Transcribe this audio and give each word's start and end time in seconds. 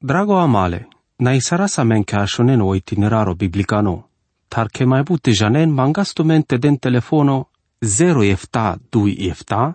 Drago 0.00 0.38
amale, 0.38 0.86
na 1.18 1.34
isara 1.34 1.66
sa 1.68 1.84
men 1.84 2.04
ke 2.04 2.16
ashonen 2.16 2.60
o 2.62 2.74
itineraro 2.74 3.34
biblicano, 3.34 4.04
tar 4.48 4.68
ke 4.70 4.86
mai 4.86 5.02
bute 5.02 5.32
janen 5.32 5.74
mangastu 5.74 6.24
mente 6.24 6.58
den 6.58 6.78
telefono 6.78 7.48
0 7.82 8.22
efta 8.22 8.78
2 8.92 9.28
efta, 9.30 9.74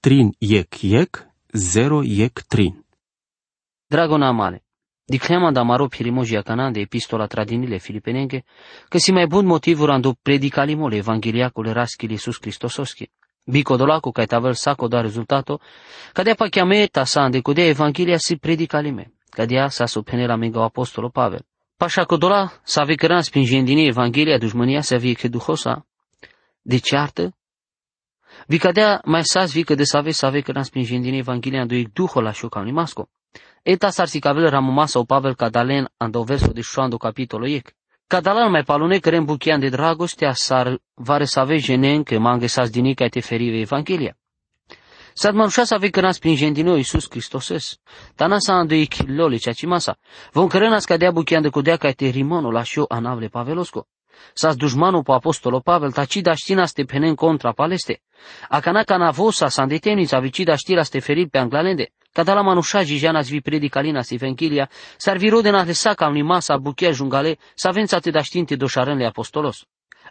trin 0.00 0.34
yek 0.40 0.84
yek, 0.84 1.24
0 1.54 2.02
yek 2.04 2.44
trin. 2.48 2.84
Drago 3.90 4.18
na 4.18 4.28
amale, 4.28 4.60
Diclema 5.08 5.52
da 5.52 5.64
maro 5.64 5.88
pirimogia 5.88 6.42
canan 6.42 6.72
de 6.72 6.80
epistola 6.80 7.26
tradinile 7.26 7.78
filipenenche, 7.78 8.44
că 8.88 8.98
si 8.98 9.12
mai 9.12 9.26
bun 9.26 9.46
motivul 9.46 9.90
ando 9.90 10.12
predicalimole 10.22 10.96
evangeliacule 10.96 11.72
raschili 11.72 12.12
Iisus 12.12 12.38
Cristososki. 12.38 13.10
Bico 13.44 13.76
dolaco 13.76 14.10
ca 14.10 14.24
tavel 14.24 14.54
saco 14.54 14.88
da 14.88 15.00
rezultato, 15.00 15.60
cadea 16.12 16.34
pa 16.34 16.48
chiameta 16.48 17.04
sa 17.04 17.20
ande 17.22 17.40
codea 17.40 17.66
evangelia 17.66 18.18
si 18.18 18.36
predicalime, 18.36 19.15
cadea 19.36 19.68
sa 19.68 19.86
supene 19.86 20.36
mega 20.36 20.62
apostolo 20.70 21.08
Pavel. 21.08 21.42
Pașa 21.76 22.04
codola 22.04 22.42
sa 22.62 22.82
vecăran 22.84 23.22
spingendine 23.22 23.82
evanghelia 23.82 24.38
dușmânia 24.38 24.80
să 24.80 24.96
vie 24.96 25.12
că 25.12 25.28
duhosa, 25.28 25.86
de 26.62 26.78
ceartă, 26.78 27.24
vi 28.46 28.58
cadea 28.58 29.00
mai 29.04 29.24
sas 29.24 29.52
vi 29.52 29.62
că 29.62 29.74
de 29.74 29.84
save 29.84 30.10
sa 30.10 30.28
vecăran 30.28 30.62
spingendine 30.62 31.16
evanghelia 31.16 31.64
do 31.64 31.74
duho 31.92 32.20
la 32.20 32.32
șoca 32.32 32.60
masco. 32.60 33.08
Eta 33.62 33.90
sarsikavil 33.90 34.48
ramumasa 34.48 34.98
o 34.98 35.04
Pavel 35.04 35.34
Cadalen 35.34 35.88
ando 35.96 36.22
verso 36.22 36.52
de 36.52 36.60
șoando 36.60 36.96
capitolo 36.96 37.46
iec. 37.46 37.72
Cadalan 38.06 38.50
mai 38.50 38.62
palune 38.62 38.98
că 38.98 39.20
buchian 39.20 39.60
de 39.60 39.68
dragostea 39.68 40.32
sar 40.32 40.78
vare 40.94 41.24
să 41.24 41.40
ave 41.40 41.56
jenen 41.56 42.02
că 42.02 42.18
mange 42.18 42.46
sas 42.46 42.70
dinica 42.70 43.08
te 43.08 43.20
ferive 43.20 43.58
Evanghelia. 43.58 44.16
Sad 45.18 45.34
manușa 45.34 45.64
să 45.64 45.74
ave 45.74 45.90
cănas 45.90 46.18
prin 46.18 46.34
gendino 46.34 46.76
Iisus 46.76 47.06
Hristoses. 47.10 47.78
Tana 48.14 48.38
sa 48.38 48.52
ando 48.52 48.74
ichilole 48.74 49.36
cea 49.36 49.52
cimasa. 49.52 49.98
Vom 50.32 50.46
cărănas 50.46 50.84
ca 50.84 50.96
dea 50.96 51.10
buchian 51.10 51.42
de 51.42 51.48
codea 51.48 51.76
ca 51.76 51.90
te 51.90 52.06
rimono 52.08 52.50
la 52.50 52.62
șio 52.62 52.84
anavle 52.88 53.26
Pavelosco. 53.26 53.86
Sas 54.32 54.56
dușmanul 54.56 55.02
po 55.02 55.12
apostolo 55.12 55.60
Pavel, 55.60 55.92
tacida 55.92 56.34
știna 56.34 56.66
ste 56.66 56.84
penen 56.84 57.14
contra 57.14 57.52
paleste. 57.52 58.02
Acana 58.48 58.82
canavosa 58.82 59.48
sa 59.48 59.62
îndetenița 59.62 60.18
vicida 60.18 60.56
știra 60.56 60.82
ste 60.82 60.98
ferit 60.98 61.30
pe 61.30 61.38
anglalende. 61.38 61.92
Kada 62.12 62.34
la 62.34 62.42
manusha 62.42 62.82
jijana 62.82 63.20
zvi 63.20 63.40
predicalina 63.40 64.02
si 64.02 64.16
venchilia, 64.16 64.70
serviro 64.96 65.40
de 65.40 65.50
na 65.50 65.64
saca 65.72 66.06
unui 66.06 66.22
masa 66.22 66.56
buchea 66.56 66.90
jungale, 66.90 67.38
să 67.54 67.68
avem 67.68 67.86
ate 67.90 68.10
da 68.10 68.22
știnte 68.22 68.56
doșarânle 68.56 69.06
apostolos. 69.06 69.64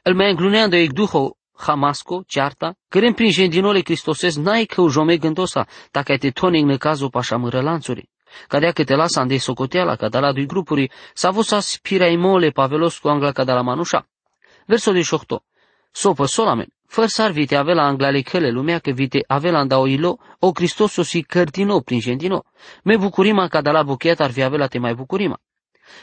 El 0.03 0.15
mai 0.15 0.29
engluneando 0.29 0.75
ec 0.75 0.91
duho 0.91 1.37
Hamasco, 1.57 2.23
cearta, 2.27 2.75
cărem 2.87 3.13
prin 3.13 3.31
jendinole 3.31 3.79
Cristoses 3.79 4.35
n-ai 4.35 4.65
că 4.65 4.87
jome 4.89 5.17
gândosa, 5.17 5.67
dacă 5.91 6.17
te 6.17 6.29
toneng 6.29 6.69
ne 6.69 6.77
cazul 6.77 7.09
pașa 7.09 7.37
mără 7.37 7.61
lanțuri. 7.61 8.09
Cadea 8.47 8.71
că 8.71 8.83
te 8.83 8.95
lasa 8.95 9.23
de 9.23 9.37
socoteala, 9.37 9.95
cada 9.95 10.19
la 10.19 10.31
dui 10.31 10.45
grupuri, 10.45 10.91
s-a 11.13 11.29
văzut 11.29 11.45
să 11.45 11.59
spira 11.59 12.07
imole 12.07 12.49
pavelos 12.49 12.97
cu 12.97 13.07
angla 13.07 13.31
cada 13.31 13.53
la 13.53 13.61
manușa. 13.61 14.07
Verso 14.65 14.91
de 14.91 15.01
șohto. 15.01 15.43
Sopă 15.91 16.25
solamen, 16.25 16.67
fără 16.87 17.07
s-ar 17.07 17.31
vite 17.31 17.55
avea 17.55 17.73
la 17.73 17.83
anglale 17.83 18.21
căle 18.21 18.49
lumea 18.49 18.79
că 18.79 18.91
vite 18.91 19.23
avea 19.27 19.51
la 19.51 19.57
andao 19.57 19.87
ilo, 19.87 20.17
o 20.39 20.51
Cristoso 20.51 21.03
si 21.03 21.21
cărtino 21.23 21.79
prin 21.79 21.99
gentino. 21.99 22.43
Me 22.83 22.97
bucurima 22.97 23.47
ca 23.47 23.61
de 23.61 23.69
la 23.69 23.83
buchet 23.83 24.19
ar 24.19 24.31
fi 24.31 24.43
avea 24.43 24.57
la 24.57 24.67
te 24.67 24.79
mai 24.79 24.93
bucurima. 24.93 25.39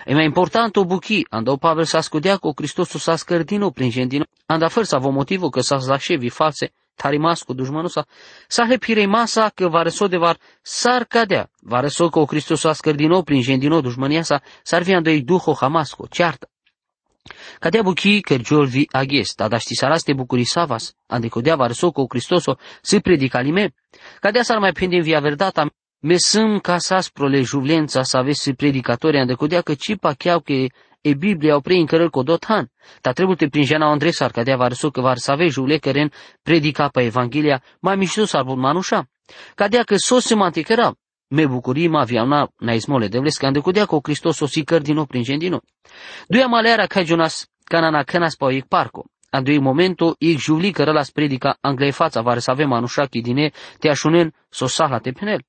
E 0.05 0.14
mai 0.14 0.25
important 0.25 0.77
o 0.77 0.84
buchi, 0.84 1.27
andau 1.28 1.56
Pavel 1.56 1.84
s-a 1.84 2.00
scudea 2.00 2.36
cu 2.36 2.52
Cristosul 2.52 3.00
s-a 3.00 3.16
scărdino 3.16 3.70
prin 3.70 3.91
gentino, 3.91 4.25
anda 4.47 4.69
fără 4.69 4.84
să 4.86 4.94
avă 4.94 5.11
motivul 5.11 5.50
că 5.50 5.61
s-a 5.61 5.77
zașevi 5.77 6.28
false, 6.28 6.72
tarimas 6.94 7.42
cu 7.42 7.52
dușmanul 7.52 7.88
sa, 7.88 8.06
s-a 8.48 8.66
hepirei 8.66 9.06
masa 9.06 9.48
că 9.55 9.69
va 9.69 9.83
răso 9.83 10.06
de 10.08 10.16
var 10.16 10.38
s-ar 10.62 11.05
cadea, 11.05 11.50
va 11.60 11.80
răso 11.80 12.08
că 12.08 12.19
o 12.19 12.27
Hristos 12.27 12.60
s-a 12.60 12.72
scărdino 12.72 13.22
prin 13.22 13.41
gentino 13.41 13.80
dușmania 13.80 14.22
sa, 14.22 14.42
s-ar 14.62 14.83
fi 14.83 14.94
andoi 14.94 15.22
duho 15.22 15.55
hamasco, 15.60 16.06
ceartă. 16.10 16.47
Cadea 17.58 17.83
buchi 17.83 18.20
kergiol 18.20 18.66
vi 18.66 18.88
agies, 18.91 19.34
tada 19.34 19.58
saraste 19.58 20.12
bucuri 20.12 20.44
savas, 20.44 20.94
ande 21.06 21.28
codea 21.28 21.56
varsoko 21.56 22.06
Cristoso 22.06 22.59
se 22.82 23.00
predicalime, 23.00 23.75
cadea 24.20 24.43
sar 24.43 24.59
mai 24.59 24.72
pendem 24.72 25.03
via 25.03 25.20
verdata, 25.20 25.70
me 26.02 26.16
sâm 26.16 26.58
casas 26.58 27.08
prole 27.08 27.42
juvlența 27.42 28.02
să 28.02 28.16
aveți 28.16 28.40
si 28.40 28.52
predicatori 28.52 29.18
ande 29.18 29.34
codea 29.34 29.60
că 29.60 29.74
cipa 29.74 30.12
cheau 30.12 30.40
că 30.40 30.52
e 31.00 31.14
Biblia 31.14 31.56
o 31.56 31.60
pre 31.60 31.74
încărări 31.74 32.10
codotan, 32.10 32.70
ta 33.00 33.12
trebuie 33.12 33.36
te 33.36 33.48
prin 33.48 33.64
jana 33.64 33.90
Andresar, 33.90 34.30
cadea 34.30 34.56
varso 34.56 34.90
că 34.90 35.00
var 35.00 35.16
să 35.16 35.30
aveți 35.30 35.52
juvle 35.52 35.78
căren 35.78 36.12
predica 36.42 36.88
pe 36.88 37.02
Evanghelia, 37.02 37.62
mai 37.80 37.96
mișto 37.96 38.24
s-ar 38.24 38.42
manușa. 38.42 39.08
Cadea 39.54 39.82
că 39.82 39.96
sos 39.96 40.24
se 40.24 40.34
manticăra, 40.34 40.94
me 41.28 41.46
bucurim 41.46 41.94
aviauna 41.94 42.48
na 42.58 42.72
ismole 42.72 43.08
devles 43.08 43.36
că 43.36 43.46
andecudea 43.46 43.86
cu 43.86 43.98
Hristos 44.02 44.40
o 44.40 44.46
sicăr 44.46 44.80
din 44.80 44.94
nou 44.94 45.04
prin 45.04 45.22
gendino. 45.22 45.60
Duia 46.28 46.46
malera 46.46 46.86
ca 46.86 47.02
Jonas 47.02 47.46
canana 47.64 48.02
canas 48.02 48.34
pa 48.36 48.52
ic 48.52 48.64
parco. 48.64 49.04
Andui 49.30 49.58
momento 49.58 50.14
ic 50.19 50.38
juvli 50.38 50.72
că 50.72 50.84
rălas 50.84 51.10
predica 51.10 51.56
anglei 51.60 51.90
fața 51.90 52.20
vare 52.20 52.38
să 52.38 52.50
avem 52.50 52.72
anușachi 52.72 53.20
dine 53.20 53.50
te 53.78 53.88
așunen 53.88 54.34
so 54.48 54.66
sahla 54.66 54.98
te 54.98 55.10
penel. 55.10 55.40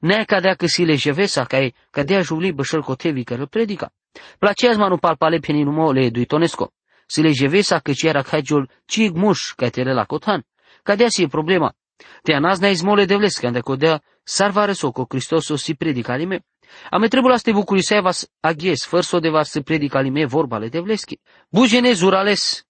Ne 0.00 0.24
cadea 0.24 0.54
că 0.54 0.66
si 0.66 0.84
le 0.84 0.94
jevesa 0.94 1.44
ca 1.44 1.58
e 1.58 1.72
cadea 1.90 2.20
juvli 2.22 2.52
bășăl 2.52 2.82
cotevi 2.82 3.24
că 3.24 3.46
predica. 3.46 3.92
Placeaz 4.38 4.76
manu 4.76 4.96
palpale 4.96 5.38
peninumo 5.38 5.92
le 5.92 6.10
duitonesco. 6.10 6.72
Si 7.06 7.22
le 7.22 7.32
jevesa 7.32 7.78
că 7.78 7.92
ci 7.92 8.02
era 8.02 8.22
cagiul 8.22 8.70
cig 8.86 9.14
muș 9.14 9.52
ca 9.56 9.68
te 9.68 9.82
la 9.82 10.04
cotan. 10.04 10.44
Cadea 10.82 11.08
si 11.08 11.22
e 11.22 11.26
problema. 11.26 11.74
Te 12.22 12.34
anas 12.34 12.58
na 12.58 12.68
izmole 12.68 13.04
devles 13.04 13.36
că 13.36 13.46
andecudea 13.46 14.02
Sarvare 14.22 14.72
soko 14.72 15.04
Cristoso 15.04 15.56
si 15.56 15.74
predica 15.74 16.12
alime. 16.12 16.44
Ame 16.90 17.08
trebuie 17.08 17.38
ste 17.38 17.52
bucuri 17.52 17.82
se 17.82 18.00
vas 18.00 18.28
agies, 18.40 18.84
fără 18.86 19.20
de 19.20 19.28
vas 19.28 19.50
se 19.50 19.60
predica 19.62 19.98
alime 19.98 20.24
vorbale 20.26 20.68
de 20.68 20.80
vleschi. 20.80 21.18
Bujene 21.50 21.92
zurales, 21.92 22.64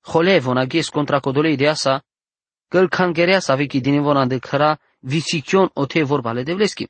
holevon 0.00 0.56
agies 0.56 0.88
contra 0.88 1.20
codolei 1.20 1.56
de 1.56 1.68
asa, 1.68 2.04
căl 2.68 2.88
cangerea 2.88 3.40
sa 3.40 3.54
vechi 3.54 3.80
din 3.80 3.94
evon 3.94 4.28
de 4.28 4.38
khara 4.38 4.78
visichion 5.02 5.70
o 5.74 5.86
te 5.86 6.02
vorbale 6.02 6.42
de 6.42 6.54
vleschi. 6.54 6.88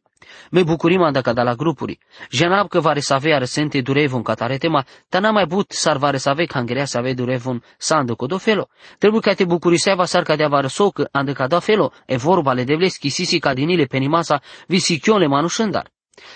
Me 0.50 0.62
bucurima 0.62 1.10
da 1.10 1.20
cada 1.20 1.42
la 1.42 1.54
grupuri. 1.54 1.98
Janab 2.30 2.68
că 2.68 2.80
vare 2.80 3.00
să 3.00 3.14
avea 3.14 3.38
resente 3.38 3.80
durevon 3.80 4.22
catare 4.22 4.56
tema, 4.56 4.84
ta 5.08 5.18
n-a 5.18 5.30
mai 5.30 5.46
but 5.46 5.70
sar 5.70 5.96
vare 5.96 6.16
să 6.16 6.28
ave 6.28 6.44
cangerea 6.44 6.84
să 6.84 6.98
ave 6.98 7.12
durevon 7.12 7.62
sando 7.78 8.14
codo 8.14 8.38
felo. 8.38 8.68
Trebuie 8.98 9.20
ca 9.20 9.34
te 9.34 9.44
bucuri 9.44 9.78
să 9.78 9.92
va 9.96 10.04
sar 10.04 10.22
cadea 10.22 10.48
vare 10.48 10.66
soc 10.66 11.00
ande 11.10 11.32
cada 11.32 11.58
felo, 11.58 11.92
e 12.06 12.16
vorbale 12.16 12.64
de 12.64 12.74
vleschi 12.74 13.08
sisi 13.08 13.38
cadinile 13.38 13.84
penimasa 13.84 14.40
visichione 14.66 15.26
manușândar. 15.26 15.90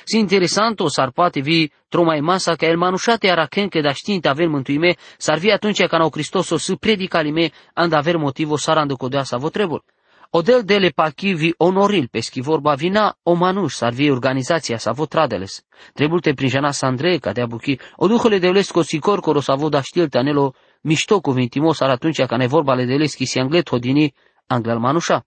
Si 0.05 0.19
interesanto 0.19 0.89
sar 0.89 1.11
poate 1.11 1.41
vi 1.41 1.71
tromai 1.89 2.21
masa 2.21 2.55
ca 2.55 2.67
el 2.67 2.77
manușate 2.77 3.27
era 3.27 3.47
că 3.47 3.81
da 3.81 3.93
știinte 3.93 4.29
aver 4.29 4.49
mântuime, 4.49 4.95
s-ar 5.19 5.39
vi 5.39 5.51
atunci 5.51 5.87
ca 5.87 5.99
n-au 5.99 6.11
Hristos 6.11 6.51
o 6.51 6.57
să 6.57 6.75
predica 6.75 7.21
lime, 7.21 7.51
and 7.75 7.93
aver 7.93 8.17
motivo 8.17 8.57
sar 8.57 8.77
ando 8.79 8.97
codea 8.97 9.23
să 9.23 9.37
vă 9.37 9.49
trebul. 9.49 9.85
Odel 10.31 10.63
dele 10.63 10.91
pachivi 10.91 11.55
onoril 11.57 12.09
peschi 12.09 12.41
vorba 12.41 12.75
vina 12.75 13.17
o 13.23 13.35
manuș 13.35 13.75
sarvi 13.75 14.11
organizația 14.11 14.79
sa 14.79 14.93
votradeles. 14.93 15.65
Trebulte 15.93 16.33
prinjana 16.35 16.71
sa 16.71 16.87
Andrei 16.87 17.19
ca 17.19 17.33
de 17.33 17.47
buchi, 17.47 17.79
o 17.97 18.07
duhole 18.07 18.39
de 18.39 18.51
lesco 18.51 18.83
si 18.83 18.99
corcoro 18.99 19.41
sa 19.41 19.55
voda 19.55 19.81
știl 19.81 20.09
tanelo 20.09 20.55
mișto 20.81 21.21
cuvintimos 21.21 21.81
ar 21.81 21.91
atunci 21.91 22.25
ca 22.27 22.37
ne 22.37 22.47
vorba 22.47 22.75
le 22.75 22.85
de 22.85 22.97
leschi 22.97 23.25
si 23.25 23.39
anglet 23.39 23.69
hodini 23.69 24.15
anglal 24.47 24.79
manușa. 24.79 25.27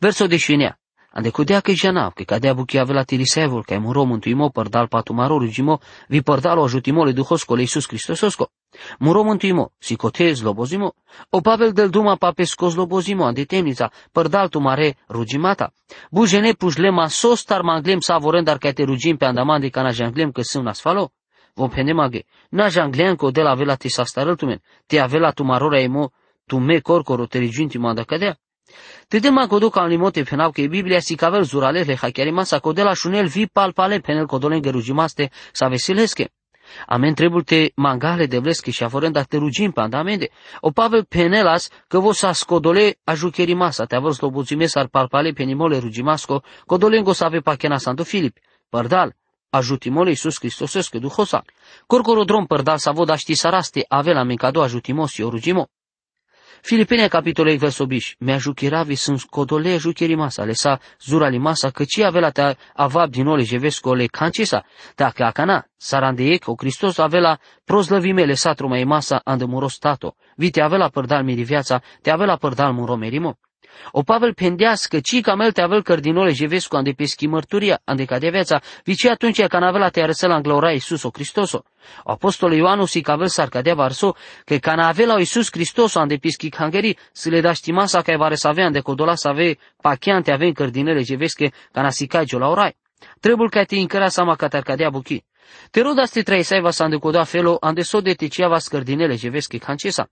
Verso 0.00 0.26
de 0.26 0.36
șinea. 0.36 0.80
Ande 1.10 1.30
codea 1.30 1.60
că 1.60 1.72
jana, 1.72 2.10
că 2.10 2.22
cadea 2.22 2.52
buchi 2.52 2.78
avea 2.78 2.94
la 2.94 3.02
tirisevul, 3.02 3.64
că 3.64 3.78
muro 3.78 4.04
mântuimo 4.04 4.48
părdal 4.48 4.88
patumaro 4.88 5.38
rugimo, 5.38 5.80
vi 6.08 6.22
părdalo 6.22 6.62
ajutimo 6.62 7.04
le 7.04 7.12
duhosco 7.12 7.54
le 7.54 7.60
Iisus 7.60 7.86
Hristososco. 7.86 8.50
Muro 8.98 9.22
mântuimo, 9.22 9.72
si 9.78 9.96
cote 9.96 10.32
zlobozimo, 10.32 10.94
o 11.30 11.40
Pavel 11.40 11.72
del 11.72 11.88
duma 11.88 12.16
papesco 12.16 12.68
zlobozimo, 12.68 13.24
ande 13.24 13.44
temnița, 13.44 13.90
părdal 14.12 14.48
tu 14.48 14.58
mare 14.58 14.96
rugimata. 15.08 15.72
Bujene 16.10 16.52
pușlema 16.52 17.08
sos 17.08 17.42
tar 17.42 17.62
manglem 17.62 18.00
sa 18.00 18.18
vorând 18.18 18.44
dar 18.44 18.58
că 18.58 18.72
te 18.72 18.82
rugim 18.82 19.16
pe 19.16 19.24
andaman 19.24 19.60
de 19.60 19.68
cana 19.68 19.90
janglem 19.90 20.30
că 20.30 20.42
sunt 20.42 20.66
asfalo. 20.66 21.12
Vom 21.54 21.68
pende 21.68 21.92
mage, 21.92 22.24
na 22.50 22.68
janglean 22.68 23.16
că 23.16 23.30
de 23.30 23.42
la 23.42 23.54
vela 23.54 23.74
te 23.74 23.88
sa 23.88 24.04
starăl 24.04 24.36
te 24.86 24.98
avela 24.98 25.30
tu 25.30 25.42
marora 25.42 25.80
emo, 25.80 26.12
tu 26.46 26.58
me 26.58 26.80
corcoro 26.80 27.26
te 27.26 27.38
riginti 27.38 27.78
manda 27.78 28.02
cadea. 28.02 28.38
Tedema 29.08 29.48
kodo 29.48 29.70
kalimote 29.70 30.24
penab 30.24 30.52
ke 30.54 30.68
Biblia 30.68 31.00
si 31.00 31.16
kavel 31.16 31.44
zurale 31.44 31.84
le 31.84 31.96
hakiarima 31.96 32.44
sa 32.44 32.60
kodela 32.60 32.94
shunel 32.94 33.28
vi 33.28 33.46
palpale 33.46 34.00
penel 34.00 34.26
kodolen 34.26 34.62
gerujimaste 34.62 35.30
sa 35.52 35.68
vesileske. 35.68 36.28
Amen 36.86 37.14
trebul 37.14 37.42
te 37.42 37.72
mangale 37.76 38.26
de 38.26 38.38
vleske 38.38 38.70
și 38.70 38.82
aforând 38.82 39.16
a 39.16 39.22
te 39.22 39.36
rugim 39.36 39.70
pe 39.70 39.80
andamende. 39.80 40.28
O 40.60 40.70
Pavel 40.70 41.04
penelas 41.04 41.68
că 41.88 41.98
vos 41.98 42.18
sa 42.18 42.32
scodole 42.32 42.98
ajucherimasa, 43.04 43.84
te 43.84 43.96
avos 43.96 44.20
lobuzime 44.20 44.66
sar 44.66 44.88
palpale 44.88 45.32
penimole 45.32 45.78
rugimasco, 45.78 46.42
codolengo 46.66 47.12
sa 47.12 47.26
ave 47.26 47.40
pachena 47.40 47.78
Santo 47.78 48.04
Filip. 48.04 48.36
Pardal, 48.68 49.14
ajutimole 49.50 50.08
Iisus 50.08 50.38
Hristos 50.38 50.88
că 50.88 50.98
duhosa. 50.98 51.44
Corcorodrom 51.86 52.46
părdal 52.46 52.78
sa 52.78 52.92
voda 52.92 53.16
ști 53.16 53.34
saraste 53.34 53.84
avea 53.88 54.12
la 54.12 54.22
mincado 54.22 54.62
ajutimos 54.62 55.18
o 55.18 55.28
rugimo. 55.28 55.68
Filipene 56.62 57.08
capitolul 57.08 57.56
verso 57.56 57.86
bish, 57.86 58.12
mea 58.18 58.38
juchiravi 58.38 58.94
sunt 58.94 59.18
scodole 59.18 59.76
juchiri 59.76 60.14
masa, 60.14 60.44
le 60.44 60.52
sa 60.52 60.80
zurali 61.00 61.38
masa, 61.38 61.70
că 61.70 61.84
ci 61.84 62.00
avea 62.00 62.30
te 62.30 62.56
avab 62.74 63.10
din 63.10 63.26
ole 63.26 63.42
jevesco 63.42 63.94
le 63.94 64.06
cancisa, 64.06 64.64
dacă 64.94 65.24
acana, 65.24 65.66
sarandeiec 65.76 66.48
o 66.48 66.54
Hristos 66.56 66.98
avea 66.98 67.40
prozlăvime 67.64 68.24
le 68.24 68.34
satru 68.34 68.68
mai 68.68 68.84
masa 68.84 69.20
andămuros 69.24 69.78
tato, 69.78 70.16
vite 70.36 70.60
avea 70.60 70.88
părdal 70.88 71.24
miri 71.24 71.42
viața, 71.42 71.82
te 72.02 72.10
avea 72.10 72.36
părdal 72.36 72.72
muro 72.72 72.96
merimo. 72.96 73.38
O 73.90 74.02
Pavel 74.02 74.34
pendească, 74.34 75.00
ci 75.00 75.20
camel 75.20 75.52
te 75.52 75.60
avel 75.60 75.82
cărdinole 75.82 76.32
jevescu 76.32 76.76
ande 76.76 76.90
peschi 76.90 77.26
mărturia, 77.26 77.80
ande 77.84 78.04
de 78.18 78.30
viața, 78.30 78.60
vici 78.84 79.06
atunci 79.06 79.42
ca 79.42 79.58
navela 79.58 79.88
te 79.88 80.02
arăsă 80.02 80.26
la 80.26 80.40
glora 80.40 80.72
Iisus 80.72 81.02
o 81.02 81.10
Hristoso. 81.12 81.64
Apostolul 82.04 82.56
Ioanu 82.56 82.84
si 82.84 83.00
cavel 83.00 83.28
sar 83.28 83.48
cadea 83.48 83.74
varso, 83.74 84.14
că 84.44 84.56
ca 84.56 84.74
navela 84.74 85.14
o 85.14 85.18
Iisus 85.18 85.48
Hristoso 85.50 85.98
ande 86.00 86.16
peschi 86.16 86.56
hangeri, 86.56 86.96
să 87.12 87.28
le 87.28 87.40
da 87.40 87.52
știmasa 87.52 88.02
ca 88.02 88.16
vare 88.16 88.34
să 88.34 88.48
avea 88.48 88.64
ande 88.64 88.80
codola 88.80 89.14
să 89.14 89.28
ave 89.28 89.56
pachian 89.82 90.22
te 90.22 90.32
avem 90.32 90.52
cărdinele 90.52 91.02
jevesche 91.02 91.52
ca 91.72 91.82
na 91.82 91.90
sicai 91.90 92.26
la 92.30 92.48
orai. 92.48 92.76
Trebuie 93.20 93.48
ca 93.48 93.62
te 93.62 93.76
încăra 93.76 94.08
sama 94.08 94.34
ca 94.34 94.48
cadea 94.48 94.90
buchi. 94.90 95.24
Te 95.70 95.80
roda 95.80 96.04
ste 96.04 96.22
trei 96.22 96.42
sai 96.42 96.60
va 96.60 96.70
ande 96.78 96.96
coda 96.96 97.24
felo 97.24 97.56
ande 97.60 97.82
so 97.82 98.00
de 98.00 98.14
te 98.14 98.46
va 98.46 98.58
scărdinele 98.58 99.14
jevesche 99.16 99.58
cancesa. 99.58 100.08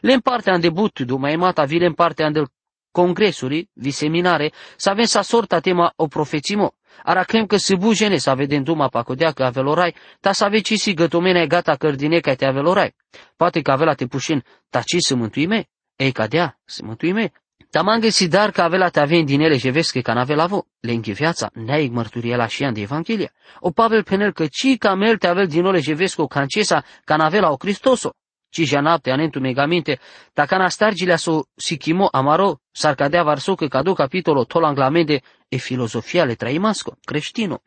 Le 0.00 0.12
în 0.12 0.20
parte 0.20 0.50
ande 0.50 0.70
butu, 0.70 1.16
mai 1.16 1.36
mata 1.36 1.64
vile 1.64 1.86
în 1.86 1.92
parte 1.92 2.22
ande 2.22 2.42
congresuri, 2.90 3.68
vi 3.72 3.90
seminare, 3.90 4.52
să 4.76 4.90
avem 4.90 5.04
sa 5.04 5.22
sorta 5.22 5.58
tema 5.58 5.92
o 5.96 6.06
profețimo. 6.06 6.74
Ara 7.02 7.22
crem 7.22 7.46
că 7.46 7.56
se 7.56 7.76
bujene 7.76 8.16
să 8.16 8.34
vedem 8.34 8.62
duma 8.62 8.88
pacodea 8.88 9.30
că 9.32 9.44
avelorai, 9.44 9.94
ta 10.20 10.32
să 10.32 10.44
avea 10.44 10.60
si 10.62 10.94
gătomene 10.94 11.46
gata 11.46 11.74
cărdine 11.74 12.18
ca 12.18 12.34
te 12.34 12.46
avelorai. 12.46 12.94
Poate 13.36 13.60
că 13.60 13.70
avea 13.70 13.94
te 13.94 14.06
pușin, 14.06 14.44
ta 14.70 14.80
ci 14.80 14.96
să 14.98 15.14
mântuime? 15.14 15.68
Ei 15.96 16.12
ca 16.12 16.26
dea, 16.26 16.58
să 16.64 16.82
mântuime? 16.84 17.32
Ta 17.70 17.82
m-am 17.82 18.00
găsit 18.00 18.30
dar 18.30 18.50
că 18.50 18.60
avea 18.60 18.88
te 18.88 19.00
avea 19.00 19.22
din 19.22 19.40
ele 19.40 19.58
și 19.58 19.70
vezi 19.70 20.00
că 20.00 20.12
n-avea 20.12 20.36
la 20.36 20.46
vo. 20.46 20.62
Le 20.80 20.92
închi 20.92 21.12
viața, 21.12 21.50
neai 21.54 21.90
mărturie 21.92 22.36
la 22.36 22.46
și 22.46 22.70
de 22.72 22.80
Evanghelia. 22.80 23.32
O 23.60 23.70
Pavel 23.70 24.02
penel 24.02 24.32
că 24.32 24.46
ci 24.46 24.78
ca 24.78 24.94
mel 24.94 25.18
te 25.18 25.26
avea 25.26 25.44
din 25.44 25.64
ole 25.64 25.80
și 25.80 25.92
vezi 25.92 26.16
că 26.16 26.24
cancesa 26.24 26.84
ca 27.04 27.16
n-avea 27.16 27.40
la 27.40 27.50
o 27.50 27.56
Cristoso 27.56 28.14
ci 28.50 28.64
janapte 28.64 29.10
anentu 29.10 29.40
megamente, 29.40 29.98
takana 30.32 30.68
stargile 30.68 31.16
so 31.16 31.44
sikimo 31.56 32.08
amaro, 32.12 32.60
sarcadea 32.72 33.22
varso 33.22 33.54
că 33.54 33.68
cadu 33.68 33.94
capitolo 33.94 34.44
tolanglamende 34.44 35.22
e 35.48 35.56
filosofia 35.56 36.24
le 36.24 36.34
traimasco, 36.34 36.96
creștino. 37.04 37.62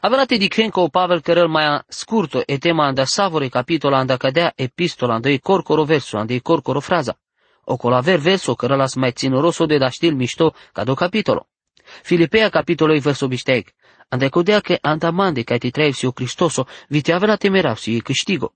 Avrate 0.00 0.36
di 0.36 0.48
crenco 0.48 0.80
o 0.80 0.88
Pavel 0.88 1.20
cărăl 1.20 1.48
mai 1.48 1.80
scurto 1.88 2.42
e 2.46 2.58
tema 2.58 2.86
anda 2.86 3.04
savore 3.04 3.48
capitola 3.48 3.98
anda 3.98 4.16
cadea 4.16 4.52
epistola 4.54 5.14
anda 5.14 5.30
e 5.30 5.38
corcoro 5.38 5.84
verso 5.84 6.18
anda 6.18 6.34
e 6.34 6.38
corcoro 6.38 6.80
fraza. 6.80 7.18
O 7.64 7.76
colaver 7.76 8.18
verso 8.18 8.54
cărălas 8.54 8.94
mai 8.94 9.12
ținoroso 9.12 9.66
de 9.66 9.78
da 9.78 9.88
stil 9.88 10.14
mișto 10.14 10.54
cado 10.72 10.94
capitolo. 10.94 11.48
Filipea 12.02 12.48
capitolo 12.48 12.98
verso 13.00 13.26
bisteg. 13.26 13.72
Anda 14.08 14.28
codea 14.28 14.60
che 14.60 14.78
andamande 14.80 15.42
ca 15.42 15.56
ti 15.56 15.70
trevsi 15.70 16.06
o 16.06 16.12
Cristoso, 16.12 16.66
vi 16.88 17.00
te 17.00 17.12
avea 17.12 17.36
temerausi 17.36 17.96
e 17.96 17.98
câștigo. 17.98 18.54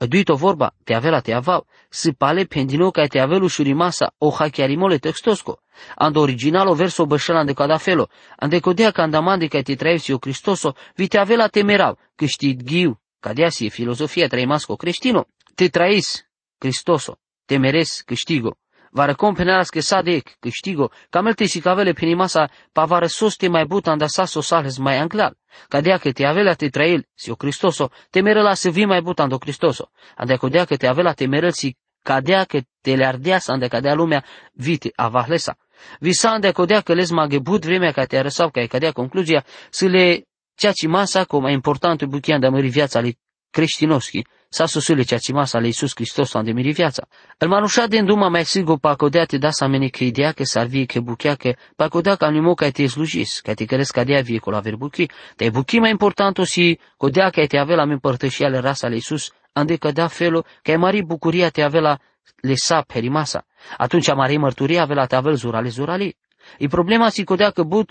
Duito 0.00 0.36
vorba, 0.36 0.74
te 0.84 0.94
avela 0.94 1.20
te 1.20 1.32
avau, 1.32 1.66
si 1.88 2.12
pale 2.12 2.44
pendino 2.46 2.90
ca 2.90 3.06
te 3.06 3.20
avelu 3.20 3.48
masa 3.74 4.12
o 4.18 4.30
hachiarimole 4.30 4.98
textosco. 4.98 5.60
Ando 5.96 6.20
originalo 6.20 6.74
verso 6.74 7.06
bășelan 7.06 7.46
de 7.46 7.54
cada 7.54 7.78
felo, 7.78 8.08
ande 8.36 8.60
codea 8.60 8.90
ca 8.90 9.02
andamande 9.02 9.46
ca 9.46 9.62
te 9.62 9.74
traevsi 9.76 10.12
o 10.12 10.18
Cristoso, 10.18 10.74
vi 10.96 11.08
te 11.08 11.18
avela 11.18 11.48
temerau, 11.48 11.98
câștig 12.16 12.62
ghiu, 12.62 13.00
ca 13.20 13.32
dea 13.32 13.48
si 13.48 13.70
filozofia 13.70 14.26
traimasco 14.26 14.76
creștino, 14.76 15.26
te 15.54 15.68
trais, 15.68 16.26
Cristoso, 16.58 17.18
temeres 17.46 18.02
câștigo. 18.02 18.56
Vare 18.96 19.14
compeneras 19.14 19.70
que 19.70 19.80
sadec, 19.80 20.36
câștigo, 20.40 20.90
camelte 21.10 21.46
si 21.46 21.60
cavele 21.60 21.92
penimasa, 21.92 22.48
pavare 22.72 23.06
soste 23.08 23.48
mai 23.48 23.64
buta 23.64 23.90
andasa 23.90 24.24
sales 24.24 24.78
mai 24.78 24.98
anglal. 24.98 25.36
Cadea 25.68 25.98
că 25.98 26.12
te 26.12 26.24
avea 26.24 26.54
te 26.54 26.68
trail, 26.68 27.06
si 27.14 27.30
o 27.30 27.34
Cristoso, 27.34 27.90
temere 28.10 28.42
la 28.42 28.54
să 28.54 28.70
vii 28.70 28.84
mai 28.84 29.00
buta 29.00 29.26
o 29.30 29.38
Cristoso. 29.38 29.90
Andea 30.16 30.36
codea 30.36 30.64
că 30.64 30.76
te 30.76 30.86
avea 30.86 31.12
temere 31.12 31.50
si 31.50 31.76
cadea 32.02 32.44
că 32.44 32.60
te 32.80 32.94
le 32.94 33.04
ardea 33.04 33.38
să 33.38 33.52
ande 33.52 33.66
cadea 33.66 33.94
lumea 33.94 34.24
vite 34.52 34.92
avahlesa. 34.96 35.56
Visa 35.98 36.30
ande 36.30 36.50
codea 36.50 36.80
că 36.80 36.92
les 36.92 37.10
magebut 37.10 37.64
vremea 37.64 37.92
ca 37.92 38.04
te 38.04 38.16
arăsau 38.16 38.50
ca 38.50 38.60
e 38.60 38.66
cadea 38.66 38.92
concluzia 38.92 39.44
să 39.70 39.86
le 39.86 40.24
ceaci 40.54 40.86
masa 40.86 41.24
cu 41.24 41.40
mai 41.40 41.52
important 41.52 42.04
buchian 42.04 42.40
de 42.40 42.48
mări 42.48 42.68
viața 42.68 43.00
lui 43.00 43.18
creștinoschi, 43.56 44.22
sa 44.48 44.66
susule 44.66 45.02
ceea 45.02 45.20
ce 45.20 45.32
masa 45.32 45.58
le 45.58 45.66
Iisus 45.66 45.92
Hristos 45.94 46.34
a 46.34 46.38
îndemiri 46.38 46.72
viața. 46.72 47.02
El 47.38 47.48
manușa 47.48 47.86
din 47.86 48.04
duma 48.04 48.28
mai 48.28 48.44
sigur 48.44 48.78
pacodea 48.78 49.24
te 49.24 49.38
da 49.38 49.50
sa 49.50 49.66
mene 49.66 49.88
că 49.88 50.04
idea 50.04 50.32
că 50.32 50.44
s-ar 50.44 50.66
vie 50.66 50.84
că 50.84 51.00
buchea 51.00 51.34
că 51.34 51.50
pacodea 51.76 52.14
ca 52.14 52.30
nimo 52.30 52.54
ca 52.54 52.70
te 52.70 52.86
slujis, 52.86 53.40
ca 53.40 53.52
te 53.54 53.64
căresc 53.64 53.92
ca 53.92 54.04
dea 54.04 54.20
vie 54.20 54.38
cu 54.38 54.50
la 54.50 54.60
ver 54.60 54.76
buchi. 54.76 55.06
Te 55.36 55.50
buchi 55.50 55.78
mai 55.78 55.90
important 55.90 56.38
o 56.38 56.44
si 56.44 56.78
codea 56.96 57.30
că 57.30 57.46
te 57.46 57.58
avea 57.58 57.76
la 57.76 57.84
mine 57.84 57.98
părtășia 57.98 58.48
le 58.48 58.58
rasa 58.58 58.88
le 58.88 58.94
Iisus, 58.94 59.32
ande 59.52 59.76
că 59.76 59.90
da 59.90 60.06
felo, 60.06 60.40
că 60.62 60.70
e 60.70 60.76
mari 60.76 61.02
bucuria 61.02 61.48
te 61.48 61.62
avea 61.62 61.80
la 61.80 61.98
le 62.40 62.54
sa 62.54 62.84
perimasa. 62.86 63.46
Atunci 63.76 64.08
a 64.08 64.14
mari 64.14 64.36
mărturia 64.36 64.82
avea 64.82 64.94
la 64.94 65.06
te 65.06 65.16
avea 65.16 65.32
zurale 65.32 65.68
zurali. 65.68 66.16
E 66.58 66.66
problema 66.66 67.08
si 67.08 67.24
codea 67.24 67.50
că 67.50 67.62
but 67.62 67.90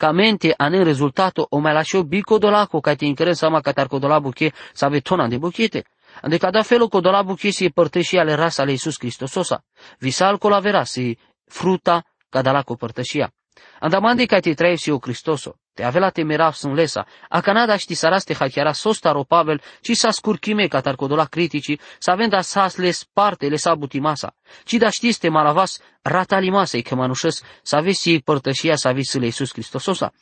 ca 0.00 0.12
mente 0.12 0.54
ane 0.56 0.82
rezultato 0.82 1.46
o 1.50 1.58
mai 1.58 1.74
lascio 1.74 2.04
bico 2.04 2.38
dolaco 2.38 2.80
ca 2.80 2.94
ti 2.94 3.04
incre 3.06 3.34
sama 3.34 3.60
ca 3.60 3.72
tar 3.72 3.86
codola 3.86 4.18
buche 4.18 4.52
sa 4.72 4.88
tona 5.02 5.28
de 5.28 5.36
buchete. 5.36 5.84
Ande 6.22 6.38
cada 6.38 6.62
felo 6.62 6.88
codola 6.88 7.22
buche 7.22 7.50
si 7.50 7.68
părtăși 7.68 8.16
ale 8.16 8.34
rasa 8.34 8.62
ale 8.62 8.70
Iisus 8.70 8.96
Hristososa. 8.98 9.62
Visal 9.98 10.38
colavera 10.38 10.84
si 10.84 11.18
fruta 11.44 12.02
ca 12.30 12.42
dalaco 12.42 12.74
părtășia. 12.74 13.30
Andamande 13.78 14.26
ca 14.26 14.40
ti 14.40 14.54
traesi 14.54 14.90
o 14.90 14.98
Cristoso, 14.98 15.56
te 15.74 15.84
avela 15.84 16.10
temera 16.10 16.50
sunt 16.50 16.74
lesa, 16.74 17.06
a 17.28 17.40
Canada 17.40 17.76
ști 17.76 17.94
saraste 17.94 18.34
hachiara 18.34 18.72
sostaro 18.72 19.24
Pavel, 19.24 19.60
ci 19.80 19.96
sa 19.96 20.10
scurchime 20.10 20.66
ca 20.66 20.80
tarcodola 20.80 21.24
critici, 21.24 21.78
sa 21.98 22.14
venda 22.14 22.40
sas 22.42 22.76
les 22.76 23.06
parte 23.12 23.48
le 23.48 23.56
sa 23.56 23.74
butimasa, 23.74 24.34
ci 24.64 24.76
da 24.76 24.90
știste 24.90 25.28
malavas 25.28 25.80
ratalimasa 26.02 26.76
i 26.76 26.84
manușes, 26.94 27.42
sa 27.62 27.80
vesi 27.80 28.18
părtășia 28.18 28.76
sa 28.76 28.92
visile 28.92 29.24
Iisus 29.24 29.52
Cristososa. 29.52 30.12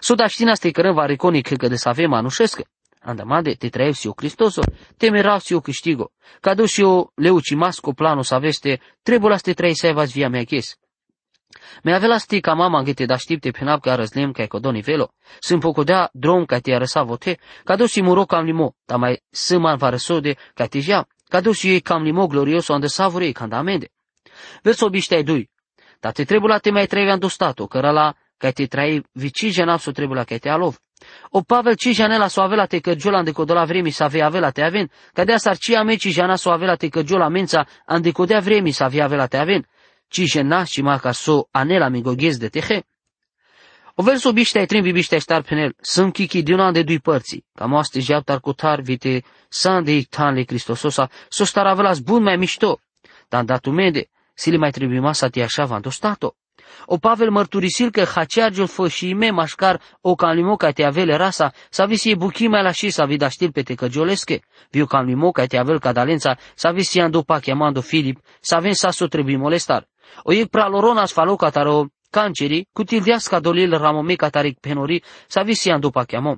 So 0.00 0.14
da 0.14 0.26
știna 0.26 0.54
ste 0.54 0.70
cărăva 0.70 1.06
reconic 1.06 1.56
că 1.56 1.68
de 1.68 1.76
sa 1.76 1.90
ave 1.90 2.06
manușescă. 2.06 2.64
Andamande 3.00 3.54
te 3.54 3.68
traesi 3.68 4.06
o 4.06 4.12
Cristoso, 4.12 4.62
temerasi 4.96 5.54
o 5.54 5.60
câștigo, 5.60 6.10
ca 6.40 6.54
și 6.66 6.82
o 6.82 7.06
leucimasco 7.14 7.92
plano 7.92 8.22
sa 8.22 8.38
veste, 8.38 8.80
trebuie 9.02 9.30
la 9.30 9.36
ste 9.36 9.52
trei 9.52 9.76
să 9.76 9.92
vas 9.92 10.12
via 10.12 10.28
mea 10.28 10.44
ches. 10.44 10.76
Me 11.82 11.94
avela 11.94 12.18
stica 12.18 12.54
mama 12.54 12.82
gete 12.82 13.06
da 13.06 13.16
știpte 13.16 13.50
penap 13.50 13.80
ca 13.80 13.94
răzlem 13.94 14.32
ca 14.32 14.42
ecodoni 14.42 14.80
velo. 14.80 15.08
Sunt 15.40 15.60
pocodea 15.60 16.08
drom 16.12 16.44
ca 16.44 16.58
te 16.58 16.74
arăsa 16.74 17.02
vote, 17.02 17.38
ca 17.64 17.76
dosi 17.76 18.02
muro 18.02 18.24
cam 18.24 18.44
limo, 18.44 18.74
ta 18.84 18.96
mai 18.96 19.22
sâman 19.30 19.76
va 19.76 19.88
răsode 19.88 20.36
ca 20.54 20.66
te 20.66 20.80
jea, 20.80 21.06
ca 21.28 21.40
dosi 21.40 21.68
ei 21.68 21.80
cam 21.80 22.02
limo 22.02 22.26
glorioso 22.26 22.72
ande 22.72 22.86
savore 22.86 23.32
canda 23.32 23.58
amende. 23.58 23.88
Verso 24.62 24.88
biște 24.88 25.22
dui, 25.22 25.50
ta 26.00 26.10
te 26.10 26.24
trebuie 26.24 26.52
la 26.52 26.58
te 26.58 26.70
mai 26.70 26.86
trei 26.86 27.10
ando 27.10 27.28
stato, 27.28 27.66
căra 27.66 27.90
la 27.90 28.14
ca 28.36 28.50
te 28.50 28.66
trai 28.66 29.02
vici 29.12 29.50
jena 29.50 29.76
so 29.76 29.90
trebuie 29.90 30.18
la 30.18 30.24
ca 30.24 30.36
te 30.36 30.48
alov. 30.48 30.76
O 31.30 31.42
Pavel 31.42 31.74
ci 31.74 31.92
janela 31.92 32.28
so 32.28 32.40
avela 32.40 32.66
te 32.66 32.80
căgiola 32.80 33.18
ande 33.18 33.32
codola 33.32 33.64
vremi 33.64 33.90
sa 33.90 34.04
avea 34.04 34.26
avela 34.26 34.50
te 34.50 34.62
aven, 34.62 34.90
ca 35.12 35.24
dea 35.24 35.36
sarcia 35.36 35.82
meci 35.82 36.08
jana 36.08 36.36
so 36.36 36.50
avela 36.50 36.76
te 36.76 36.88
căgiola 36.88 37.28
mența 37.28 37.66
ande 37.84 38.12
codea 38.12 38.40
vremi 38.40 38.72
sa 38.72 38.84
avea 38.84 39.04
avela 39.04 39.26
te 39.26 39.36
aven 39.36 39.66
ci 40.08 40.20
žena 40.20 40.64
și 40.64 40.82
ca 41.00 41.12
so 41.12 41.48
anela 41.50 41.88
mi 41.88 42.02
goghez 42.02 42.36
de 42.36 42.48
tehe. 42.48 42.86
O 43.98 44.02
verso 44.02 44.32
biște 44.32 44.58
ai 44.58 44.66
trimbi 44.66 44.92
biște 44.92 45.18
star 45.18 45.42
penel, 45.42 45.74
sunt 45.80 46.12
kiki 46.12 46.42
diuna 46.42 46.72
de 46.72 46.82
dui 46.82 47.00
părții, 47.00 47.44
ca 47.54 47.66
moaste 47.66 48.00
jau 48.00 48.20
tar 48.20 48.40
cotar 48.40 48.80
vite 48.80 49.22
san 49.48 49.84
de 49.84 49.96
ictan 49.96 50.34
le 50.34 50.42
Cristososa, 50.42 51.08
so 51.28 51.44
star 51.44 51.66
avelas 51.66 51.98
bun 51.98 52.22
mai 52.22 52.36
mișto, 52.36 52.80
dar 53.28 53.44
datu 53.44 53.70
mede, 53.70 54.08
li 54.44 54.56
mai 54.56 54.70
trebuie 54.70 55.00
masa 55.00 55.28
ti 55.28 55.40
așa 55.40 55.64
vanto 55.64 55.90
stato. 55.90 56.36
O 56.86 56.98
Pavel 56.98 57.30
mărturisil 57.30 57.90
că 57.90 58.04
haceargel 58.04 58.66
fă 58.66 58.88
și 58.88 59.14
me 59.14 59.30
mașcar 59.30 59.80
o 60.00 60.14
calimo 60.14 60.56
ca 60.56 60.70
te 60.70 60.84
avele 60.84 61.16
rasa, 61.16 61.52
să 61.70 61.84
visi 61.88 62.10
e 62.10 62.14
buchi 62.14 62.46
mai 62.46 62.62
la 62.62 62.70
și 62.70 62.90
să 62.90 63.04
vida 63.06 63.28
știl 63.28 63.52
pe 63.52 63.62
te 63.62 63.74
căgiolesche, 63.74 64.40
viu 64.70 64.86
calimo 64.86 65.30
ca 65.30 65.46
te 65.46 65.56
avel 65.56 65.80
cadalența, 65.80 66.36
să 66.54 66.70
visi 66.74 67.00
ando 67.00 67.22
pa 67.22 67.38
chiamando 67.38 67.80
Filip, 67.80 68.20
să 68.40 68.54
avem 68.54 68.72
sa 68.72 68.90
so 68.90 69.06
trebuie 69.06 69.36
molestar. 69.36 69.88
O 70.22 70.32
e 70.32 70.46
praloronas 70.46 71.12
faloca 71.12 71.50
taro 71.50 71.88
canceri, 72.10 72.66
cutildeasca 72.72 73.40
dolil 73.40 73.70
ramome 73.78 74.14
cataric 74.14 74.58
penori, 74.60 75.02
sa 75.28 75.42
visian 75.42 75.80
după 75.80 76.04
cheamo. 76.04 76.36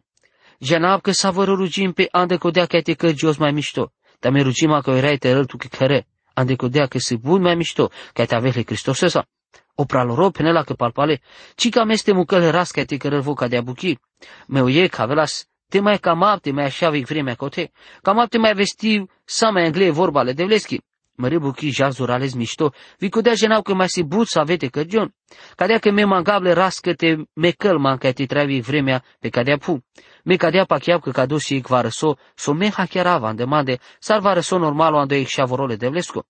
Janab 0.60 1.00
că 1.00 1.12
sa 1.12 1.30
vă 1.30 1.44
rugim 1.44 1.92
pe 1.92 2.08
ande 2.10 2.36
codea 2.36 2.66
că 2.66 2.80
te 2.80 2.94
că 2.94 3.12
jos 3.12 3.36
mai 3.36 3.52
mișto. 3.52 3.92
Dar 4.20 4.32
mi 4.32 4.42
rugim 4.42 4.80
că 4.82 4.90
erai 4.90 5.16
te 5.16 5.44
tu 5.44 5.56
că 5.56 5.66
care. 5.78 6.06
Ande 6.34 6.56
codea 6.56 6.86
că 6.86 6.98
se 6.98 7.16
bun 7.16 7.40
mai 7.42 7.54
mișto, 7.54 7.90
că 8.12 8.24
te 8.24 8.34
avele 8.34 8.62
Hristos 8.66 9.00
ăsa. 9.00 9.26
O 9.74 9.84
praloro 9.84 10.30
penela 10.30 10.62
că 10.62 10.74
palpale, 10.74 11.20
ci 11.54 11.68
ca 11.68 11.84
meste 11.84 12.12
mucăle 12.12 12.50
ras 12.50 12.70
că 12.70 12.84
te 12.84 12.96
cărăr 12.96 13.20
voca 13.20 13.48
de 13.48 13.56
abuchi. 13.56 13.98
Meu 14.46 14.68
e 14.68 14.86
ca 14.86 15.06
velas, 15.06 15.46
te 15.68 15.80
mai 15.80 15.98
cam 15.98 16.38
te 16.42 16.50
mai 16.50 16.64
așa 16.64 16.90
vic 16.90 17.06
vremea 17.06 17.34
cote, 17.34 17.70
cam 18.02 18.26
te 18.28 18.38
mai 18.38 18.54
vesti 18.54 19.02
sa 19.24 19.50
mai 19.50 19.64
angle 19.64 19.90
vorba 19.90 20.22
le 20.22 20.32
devleschi. 20.32 20.80
Mări 21.20 21.38
buchi 21.38 21.70
já 21.70 21.90
zorales 21.90 22.34
mișto, 22.34 22.72
vi 22.98 23.08
codea 23.08 23.34
genau 23.34 23.62
că 23.62 23.74
mai 23.74 23.88
si 23.88 24.02
but 24.02 24.26
să 24.26 24.38
avete 24.38 24.68
cărgion. 24.68 25.14
Cadea 25.56 25.78
că 25.78 25.90
me 25.90 26.04
mangable 26.04 26.52
rască 26.52 26.94
te 26.94 27.16
mecăl 27.32 27.78
manca 27.78 28.12
te 28.12 28.26
travi 28.26 28.60
vremea 28.60 29.04
pe 29.18 29.28
cadea 29.28 29.56
pu. 29.56 29.84
Me 30.24 30.36
cadea 30.36 30.64
pacheab 30.64 31.02
că 31.02 31.10
cadu 31.10 31.38
și 31.38 31.62
va 31.66 31.80
răso, 31.80 32.18
so 32.34 32.52
me 32.52 32.70
hacherava 32.70 33.30
îndemande, 33.30 33.78
sar 33.98 34.20
va 34.20 34.32
răso 34.32 34.58
normal 34.58 34.94
o 34.94 34.98
ando 34.98 35.14
e 35.14 35.24
șavorole 35.24 35.76
de 35.76 35.88
vlesco. 35.88 36.26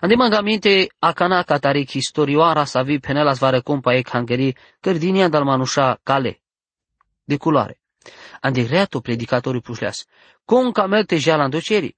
Andemangamente 0.00 0.86
acana 0.98 1.42
catare 1.42 1.84
istorioara 1.92 2.64
sa 2.64 2.82
vi 2.82 2.98
penelas 2.98 3.38
va 3.38 3.50
recompa 3.50 3.94
e 3.94 4.02
hangeri 4.04 4.54
cărdinia 4.80 5.28
dal 5.28 5.44
manușa 5.44 5.98
cale. 6.02 6.40
De 7.24 7.36
culoare. 7.36 7.78
Ande 8.40 8.62
reato 8.62 9.00
predicatori 9.00 9.60
pușleas. 9.60 10.04
Con 10.44 10.72
camelte 10.72 11.16
jalan 11.16 11.50
doceri. 11.50 11.96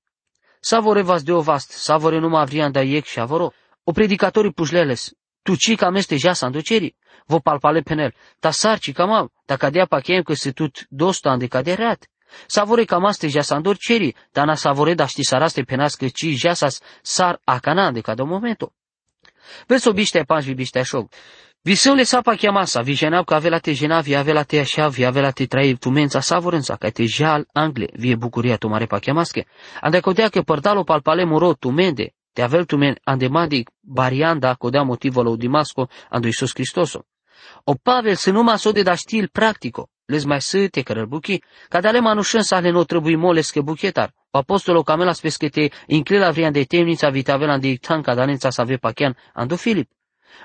Savore 0.60 1.02
vas 1.02 1.22
de 1.22 1.32
ovast, 1.32 1.70
savore 1.70 2.18
numai 2.18 2.40
avrian 2.40 2.72
da 2.72 2.82
iec 2.82 3.04
și 3.04 3.20
avoro. 3.20 3.52
O 3.84 3.92
predicatori 3.92 4.52
pușleles, 4.52 5.12
tu 5.42 5.54
ci 5.54 5.76
cam 5.76 5.94
este 5.94 6.16
ja 6.16 6.32
sanduceri, 6.32 6.96
vo 7.26 7.38
palpale 7.38 7.80
penel, 7.80 8.14
ta 8.40 8.50
sarci 8.50 8.92
camam, 8.92 9.32
ta 9.44 9.56
cadea 9.56 9.86
pachem 9.86 10.22
că 10.22 10.34
se 10.34 10.50
tut 10.50 10.86
dosta 10.88 11.30
ande 11.30 11.46
cadea 11.46 11.75
reat. 11.75 12.08
Savore 12.46 12.84
cam 12.84 13.04
aste 13.04 13.28
ja 13.28 13.42
sandor 13.42 13.76
ceri, 13.76 14.14
ta 14.32 14.44
na 14.44 14.54
savore 14.54 14.94
da 14.94 15.06
ști 15.06 15.22
saraste 15.22 15.62
penas 15.62 15.94
că 15.94 16.08
ci 16.08 16.42
ja 16.42 16.54
sas 16.54 16.80
sar 17.02 17.40
acana 17.44 17.90
de 17.90 18.00
cada 18.00 18.25
momento. 18.25 18.72
Vezi 19.66 19.88
obiște 19.88 20.22
panj 20.22 20.44
vibiște 20.44 20.82
șog. 20.82 21.08
Visăule 21.66 22.02
sapa 22.02 22.35
chiamasa, 22.35 22.80
vijenau 22.80 23.25
că 23.25 23.35
avea 23.35 23.50
la 23.50 23.58
te 23.58 23.73
jena, 23.73 24.00
via 24.00 24.18
avea 24.18 24.32
la 24.32 24.42
te 24.42 24.58
așa, 24.58 24.88
via 24.88 25.08
avea 25.08 25.23
la 25.23 25.30
te 25.30 25.46
trai 25.46 25.76
tu 25.80 25.90
mența 25.90 26.20
savorența, 26.20 26.76
că 26.76 26.90
te 26.90 27.04
jal 27.04 27.49
angle, 27.52 27.88
vie 27.92 28.14
bucuria 28.14 28.56
tu 28.56 28.68
mare 28.68 28.87
pa 28.87 28.99
chiamasche. 28.99 29.46
Ande 29.80 30.00
codea 30.00 30.28
că 30.28 30.40
părtalo 30.40 30.82
palpale 30.82 31.25
muro 31.25 31.52
tu 31.54 31.70
mende, 31.70 32.14
te 32.32 32.42
avel 32.42 32.64
tu 32.64 32.76
men 32.76 32.99
andemandi 33.04 33.62
barianda 33.80 34.54
codea 34.54 34.82
motivul 34.82 35.26
o 35.26 35.37
dimasco 35.37 35.88
ando 36.11 36.26
Iisus 36.26 36.50
Hristoso. 36.52 37.04
O 37.64 37.75
Pavel 37.82 38.14
să 38.14 38.30
nu 38.30 38.42
mă 38.42 38.70
de 38.73 38.82
da 38.82 38.94
stil 38.94 39.28
practico, 39.32 39.88
les 40.04 40.25
mai 40.25 40.40
să 40.40 40.68
te 40.70 40.82
cărăl 40.82 41.06
buchi, 41.06 41.38
ca 41.68 41.80
de 41.80 41.88
ale 41.88 42.00
manușân 42.00 42.42
să 42.42 42.54
ale 42.54 42.70
no 42.70 42.85
trebuie 42.85 43.16
moles 43.16 43.50
că 43.50 43.61
buchetar. 43.61 44.14
O 44.30 44.38
apostolo 44.38 44.82
camela 44.82 45.12
spes 45.12 45.37
că 45.37 45.49
te 45.49 45.68
inclila 45.87 46.30
vrian 46.30 46.52
de 46.52 46.62
temnița 46.62 47.08
vitavelan 47.08 47.61
de 47.61 47.76
tanca 47.80 48.14
danența 48.14 48.50
să 48.50 48.61
ave 48.61 48.76
pachian 48.76 49.16
ando 49.32 49.56
Filip 49.56 49.90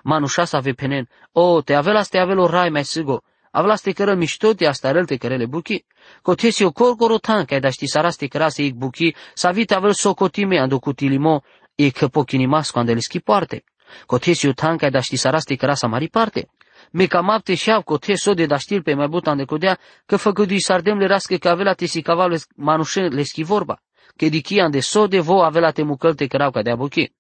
manușasa 0.04 0.58
ave 0.58 0.72
penen. 0.72 1.10
O, 1.32 1.62
te 1.62 1.74
avelas 1.74 2.08
te 2.08 2.18
avelo 2.18 2.46
rai 2.46 2.70
mai 2.70 2.86
sigo. 2.86 3.24
Avlas 3.52 3.82
te 3.82 3.92
cără 3.92 4.16
mișto 4.16 4.54
te 4.54 4.66
astarel 4.66 5.06
te 5.06 5.18
cărele 5.18 5.46
buchi. 5.46 5.86
Cotesi 6.22 6.64
o 6.64 6.72
corcoro 6.72 7.18
tan 7.18 7.46
ca 7.46 7.60
da 7.60 7.70
ști 7.70 7.88
saras 7.88 8.16
te 8.16 8.28
cărase 8.28 8.64
ic 8.64 8.74
buchi, 8.74 9.16
sa 9.34 9.52
vite 9.52 9.74
avel 9.74 9.94
socotime 9.94 10.60
ando 10.60 10.80
cutilimo 10.80 11.44
e 11.76 11.90
că 11.90 12.08
pochinimas 12.08 12.72
cu 12.72 12.80
le 12.80 13.20
poarte. 13.24 13.64
Cotesi 14.06 14.48
o 14.48 14.52
tan 14.52 14.78
ca 14.78 14.90
da 14.90 15.00
ști 15.00 15.16
saras 15.16 15.44
te 15.44 15.56
cărasa 15.56 15.88
mari 15.88 16.08
parte. 16.08 16.50
Me 16.92 17.06
camapte 17.06 17.56
șav 17.56 17.84
cote 17.84 18.16
so 18.16 18.34
de 18.34 18.46
da 18.46 18.58
știl 18.58 18.82
pe 18.82 18.94
mai 18.94 19.08
butan 19.08 19.38
de 19.38 19.44
codea, 19.44 19.78
că 20.06 20.18
făgădui 20.18 20.62
sardem 20.62 20.98
le 20.98 21.06
rască 21.06 21.36
că 21.36 21.50
avela 21.50 21.74
te 21.74 21.86
si 21.86 22.02
caval 22.02 22.40
manușe 22.56 23.02
le 23.02 23.24
schi 23.24 23.44
vorba. 23.44 23.82
Că 24.16 24.30
dichian 24.30 24.72
de 24.72 24.80
so 24.80 25.08
de 25.08 25.20
vo 25.20 25.44
avela 25.44 25.72
te 25.72 25.84
mucăl 25.84 26.16
te 26.16 26.28
cărau 26.28 26.52
ca 26.52 26.62
de 26.62 26.76
buchi. 26.76 27.14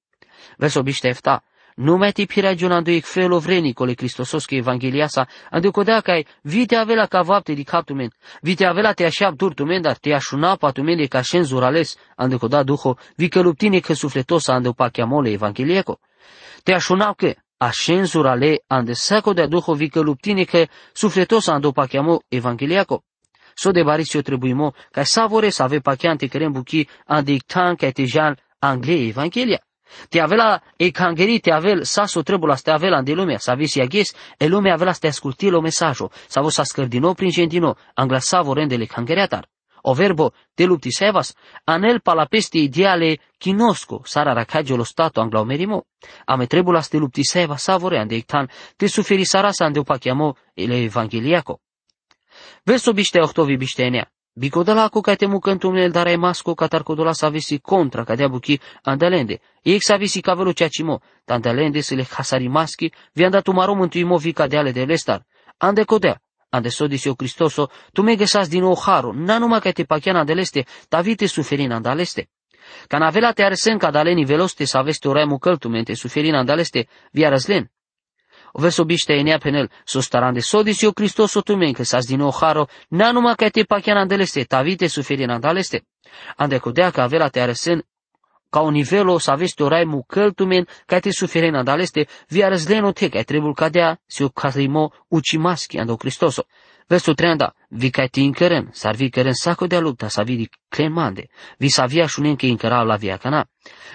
Vezi 0.58 0.78
obiște 0.78 1.08
efta, 1.08 1.44
numai 1.76 2.12
ti 2.12 2.26
piragiunando 2.26 2.92
ik 2.92 3.06
felo 3.06 3.40
vrenicole 3.40 3.94
Cristososke 3.94 4.56
Evangeliasa, 4.56 5.28
ande 5.50 5.70
cai, 6.02 6.26
vite 6.42 6.76
avela 6.76 7.08
ca 7.08 7.22
vapte 7.22 7.54
di 7.54 7.64
captumen, 7.64 8.12
vite 8.42 8.66
avela 8.66 8.94
te 8.94 9.06
așa 9.06 9.34
turtumen, 9.38 9.82
dar 9.82 9.98
te 9.98 10.14
așuna 10.14 10.56
patumen 10.56 11.00
e 11.00 11.08
ca 11.08 11.22
șen 11.22 11.44
zurales, 11.44 11.98
ande 12.16 12.38
coda 12.38 12.64
duho, 12.64 12.98
vi 13.16 13.28
că 13.30 13.42
luptine 13.42 13.80
că 13.80 13.94
sufletosa 13.94 14.54
ande 14.54 14.70
pachiamole 14.70 15.32
Evangelieco. 15.32 16.00
Te 16.64 16.74
așuna 16.74 17.14
că, 17.14 17.34
așen 17.58 18.06
zurale, 18.06 18.64
ande 18.68 18.94
saco 18.94 19.34
de 19.34 19.46
duho 19.46 19.74
vi 19.74 19.90
că 19.90 20.00
luptine 20.00 20.44
că 20.44 20.68
sufletosa 20.94 21.54
ande 21.54 21.72
pachiamo 21.72 22.22
Evangeliaco. 22.28 23.04
So 23.54 23.72
de 23.72 23.84
barisio 23.84 24.22
trebuimo, 24.22 24.74
ca 24.92 25.04
savore 25.04 25.50
să 25.50 25.64
ave 25.64 25.80
pachiante 25.80 26.28
cărem 26.28 26.52
buchi, 26.52 26.88
ande 27.06 27.32
ictan 27.32 27.76
ca 27.76 27.90
te 27.90 28.06
jan 28.06 28.38
Anglie 28.60 29.08
Evanghelia. 29.08 29.60
Te 30.10 30.20
avela 30.22 30.62
e 30.78 30.92
cangeri, 30.92 31.40
te 31.40 31.52
avel 31.52 31.86
saso 31.86 32.24
trebula 32.24 32.56
te 32.56 32.72
avela 32.72 33.02
de 33.02 33.16
lumea, 33.16 33.40
sa 33.40 33.56
visi 33.56 33.82
aghes, 33.82 34.16
e 34.38 34.48
lumea 34.48 34.74
avela 34.74 34.94
te 34.94 35.08
asculti 35.08 35.50
lo 35.50 35.62
mesajo, 35.62 36.12
sa 36.28 36.42
vos 36.42 36.56
sa 36.56 36.66
scărdino 36.66 37.16
prin 37.16 37.32
gentino, 37.32 37.76
angla 37.96 38.20
savo 38.20 38.54
rendele 38.54 38.88
cangeriatar. 38.88 39.48
O 39.84 39.96
verbo 39.96 40.34
te 40.54 40.66
lupti 40.66 40.92
sevas, 40.92 41.36
anel 41.66 42.02
palapesti 42.02 42.62
ideale 42.62 43.20
chinosco, 43.38 44.04
sara 44.06 44.34
racagio 44.34 44.78
lo 44.78 44.84
stato 44.84 45.22
angla 45.22 45.44
merimo. 45.44 45.86
Ame 46.28 46.48
trebula 46.48 46.82
te 46.84 47.00
lupti 47.00 47.24
seva 47.24 47.58
savore 47.58 47.98
ande 47.98 48.16
ictan, 48.16 48.48
te 48.78 48.88
suferi 48.88 49.26
sarasa 49.26 49.66
ande 49.66 49.80
upachiamo 49.80 50.36
ele 50.56 50.84
evangeliaco. 50.84 51.62
Verso 52.64 52.94
biște 52.94 53.20
octovi 53.22 53.58
biștenea. 53.58 54.06
Bicodalaco 54.34 55.02
ca 55.02 55.18
te 55.18 55.28
mucantumnel 55.28 55.92
darai 55.92 56.16
masco 56.16 56.56
catar 56.56 56.84
codola 56.84 57.14
sa 57.14 57.30
visi 57.30 57.60
contra 57.60 58.06
ca 58.06 58.16
buchi 58.30 58.58
andalende. 58.84 59.42
Ex 59.62 59.84
sa 59.84 59.98
visi 59.98 60.22
cavelo 60.22 60.54
ceacimo, 60.54 61.02
tandalende 61.26 61.82
se 61.82 61.96
le 61.96 62.08
hasari 62.10 62.48
maschi, 62.48 62.90
vi 63.14 63.26
andato 63.26 63.52
maro 63.52 63.76
mântuimo 63.76 64.18
vi 64.18 64.32
cadeale 64.32 64.72
de 64.72 64.86
lestar. 64.86 65.26
Ande 65.58 65.84
codea, 65.84 66.22
ande 66.50 66.72
sodis 66.72 67.06
eu 67.06 67.16
Cristoso, 67.16 67.70
tu 67.92 68.04
me 68.04 68.16
gesas 68.16 68.48
din 68.48 68.64
o 68.64 68.74
haro, 68.74 69.12
na 69.12 69.38
numai 69.38 69.60
ca 69.60 69.74
te 69.74 69.84
pachian 69.84 70.16
andeleste, 70.16 70.66
ta 70.88 71.02
vite 71.02 71.28
suferin 71.28 71.74
andaleste. 71.74 72.30
Ca 72.88 73.00
navela 73.00 73.34
te 73.34 73.44
arsen 73.44 73.78
ca 73.78 73.92
daleni 73.92 74.24
veloste 74.24 74.66
sa 74.66 74.82
veste 74.82 75.10
orai 75.10 75.26
mucăltumente 75.26 75.94
suferin 75.94 76.36
andaleste, 76.36 76.88
vi 77.12 77.26
arăslen. 77.26 77.70
Verso 78.54 78.84
biște 78.84 79.14
enea 79.14 79.38
penel, 79.38 79.70
sostaran 79.84 80.34
de 80.34 80.40
sodis 80.40 80.82
eu 80.82 80.92
Cristos 80.92 81.34
o 81.34 81.42
tumen, 81.42 81.74
că 81.74 81.84
sas 81.84 82.06
din 82.06 82.22
oharo, 82.22 82.68
na 82.88 83.12
numai 83.12 83.36
că 83.36 83.50
te 83.50 83.64
pachian 83.64 83.98
andeleste, 83.98 84.44
tavite 84.44 84.88
suferin 84.88 85.30
andaleste. 85.30 85.86
Ande 86.36 86.58
codea 86.58 86.90
că 86.90 87.02
avea 87.02 87.28
te 87.28 87.40
arăsen 87.40 87.86
ca 88.50 88.60
un 88.60 88.72
nivelo 88.72 89.18
să 89.18 89.32
aveți 89.32 89.62
o 89.62 89.68
rai 89.68 89.84
mu 89.84 90.04
căltumen, 90.08 90.68
ca 90.86 91.00
te 91.00 91.12
suferin 91.12 91.56
andaleste, 91.56 92.08
via 92.28 92.48
răzleno 92.48 92.92
te, 92.92 93.10
ca 93.10 93.22
trebul 93.22 93.54
cadea, 93.54 94.00
si 94.06 94.24
o 94.24 94.30
casimo 94.30 94.92
ucimaschi 95.08 95.78
ando 95.78 95.96
Cristoso. 95.96 96.46
Versul 96.88 97.16
30, 97.16 97.54
vi 97.70 97.90
ca 97.90 98.06
ti 98.06 98.22
incărân, 98.22 98.70
s-ar 98.72 98.96
vi 98.96 99.10
cărân 99.10 99.34
saco 99.34 99.68
de 99.68 99.78
lupta, 99.78 100.08
sa 100.08 100.24
vi 100.24 100.50
clemande, 100.70 101.30
vi 101.58 101.70
sa 101.70 101.86
via 101.86 102.08
șunen 102.08 102.36
că 102.36 102.46
incărau 102.46 102.86
la 102.86 102.96
via 102.96 103.18
cana. 103.18 103.48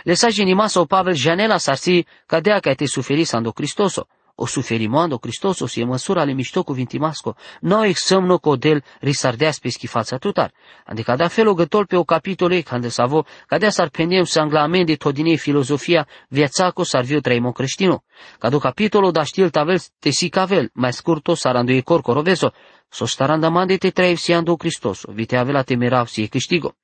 Lesaj 0.02 0.36
inima 0.36 0.66
sau 0.66 0.86
Pavel 0.86 1.14
janela 1.14 1.56
s-ar 1.56 1.76
si 1.76 2.06
cadea 2.26 2.58
ca 2.58 2.72
te 2.74 2.86
suferi 2.86 3.24
ando 3.32 3.52
Cristoso 3.52 4.08
o 4.36 4.46
suferimando 4.46 5.18
Cristoso 5.18 5.66
si 5.66 5.80
e 5.80 5.84
măsura 5.84 6.24
le 6.24 6.32
mișto 6.32 6.62
cuvintimasco, 6.62 7.36
no 7.60 7.84
examno 7.84 8.38
codel 8.38 8.82
risardeas 9.00 9.58
pe 9.58 9.68
schifața 9.70 10.16
tutar. 10.18 10.52
Adică 10.84 11.14
da 11.16 11.28
fel 11.28 11.48
o 11.48 11.54
gătol 11.54 11.86
pe 11.86 11.96
o 11.96 12.04
capitole 12.04 12.60
când 12.60 12.86
savo, 12.86 13.24
cadea 13.46 13.70
s-ar 13.70 13.88
pendeu 13.88 14.24
să 14.24 14.40
anglamende 14.40 14.94
todine 14.94 15.34
filozofia 15.34 16.06
viațaco 16.28 16.82
s-ar 16.82 17.04
viu 17.04 17.20
traimo 17.20 17.52
creștino. 17.52 18.02
Cado 18.38 18.58
capitolo 18.58 19.10
da 19.10 19.22
știl 19.22 19.50
tavel 19.50 19.80
te 19.98 20.10
si 20.10 20.28
cavel, 20.28 20.70
mai 20.72 20.92
scurto 20.92 21.34
sarando 21.34 21.72
e 21.72 21.80
cor 21.80 22.00
coroveso, 22.00 22.52
so 22.88 23.06
starandamande 23.06 23.76
te 23.76 23.90
traiv 23.90 24.16
si 24.16 24.32
ando 24.32 24.56
Cristoso, 24.56 25.12
vite 25.12 25.36
avela 25.36 25.62
temerav 25.62 26.06
si 26.06 26.22
e 26.22 26.26
câștigo. 26.26 26.76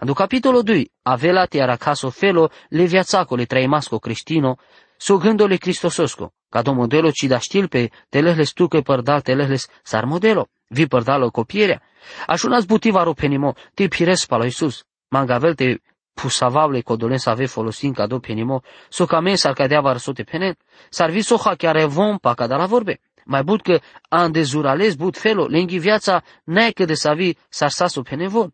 Ando 0.00 0.14
capitolo 0.14 0.62
2, 0.62 0.90
avela 1.02 1.46
te 1.46 1.60
aracaso 1.60 2.10
felo 2.10 2.50
le 2.68 2.84
viațaco 2.84 3.34
le 3.36 3.44
traimasco 3.44 3.98
creștino, 3.98 4.58
so 4.96 5.16
gândole 5.18 5.56
Cristososco, 5.56 6.32
Cada 6.54 6.72
modelo 6.72 7.10
ci 7.10 7.26
da 7.26 7.38
știl 7.38 7.68
pe 7.68 7.90
telehles 8.08 8.50
tu 8.52 8.68
că 8.68 8.80
părdal 8.80 9.20
telehles 9.20 9.66
sar 9.82 10.04
modelo. 10.04 10.48
Vi 10.68 10.86
părdalo 10.86 11.30
copierea. 11.30 11.82
Așunas 12.26 12.64
butivaro 12.64 13.12
penimo, 13.12 13.54
te 13.74 13.88
pires 13.88 14.26
palo 14.26 14.44
Iisus. 14.44 14.84
Mangavel 15.08 15.54
te 15.54 15.78
pusavavle 16.12 16.80
codolen 16.80 17.18
să 17.18 17.30
ave 17.30 17.46
folosin 17.46 17.92
ca 17.92 18.06
do 18.06 18.18
penimo, 18.18 18.62
so 18.88 19.06
ca 19.06 19.20
men 19.20 19.36
s-ar 19.36 19.52
cadea 19.52 19.80
varsote 19.80 20.22
penen, 20.22 20.56
s-ar 20.90 21.10
vi 21.10 21.20
soha 21.20 21.54
chiar 21.54 21.86
vom 21.86 22.18
pa 22.18 22.34
ca 22.34 22.46
la 22.46 22.66
vorbe. 22.66 23.00
Mai 23.24 23.42
but 23.42 23.62
că 23.62 23.80
an 24.08 24.32
de 24.32 24.42
zurales 24.42 24.94
but 24.94 25.16
felo, 25.18 25.46
lenghi 25.46 25.78
viața 25.78 26.22
n-ai 26.44 26.72
că 26.72 26.84
de 26.84 26.94
să 26.94 27.14
vi 27.16 27.36
s-ar 27.48 27.70
sasu 27.70 28.02
penevon. 28.02 28.52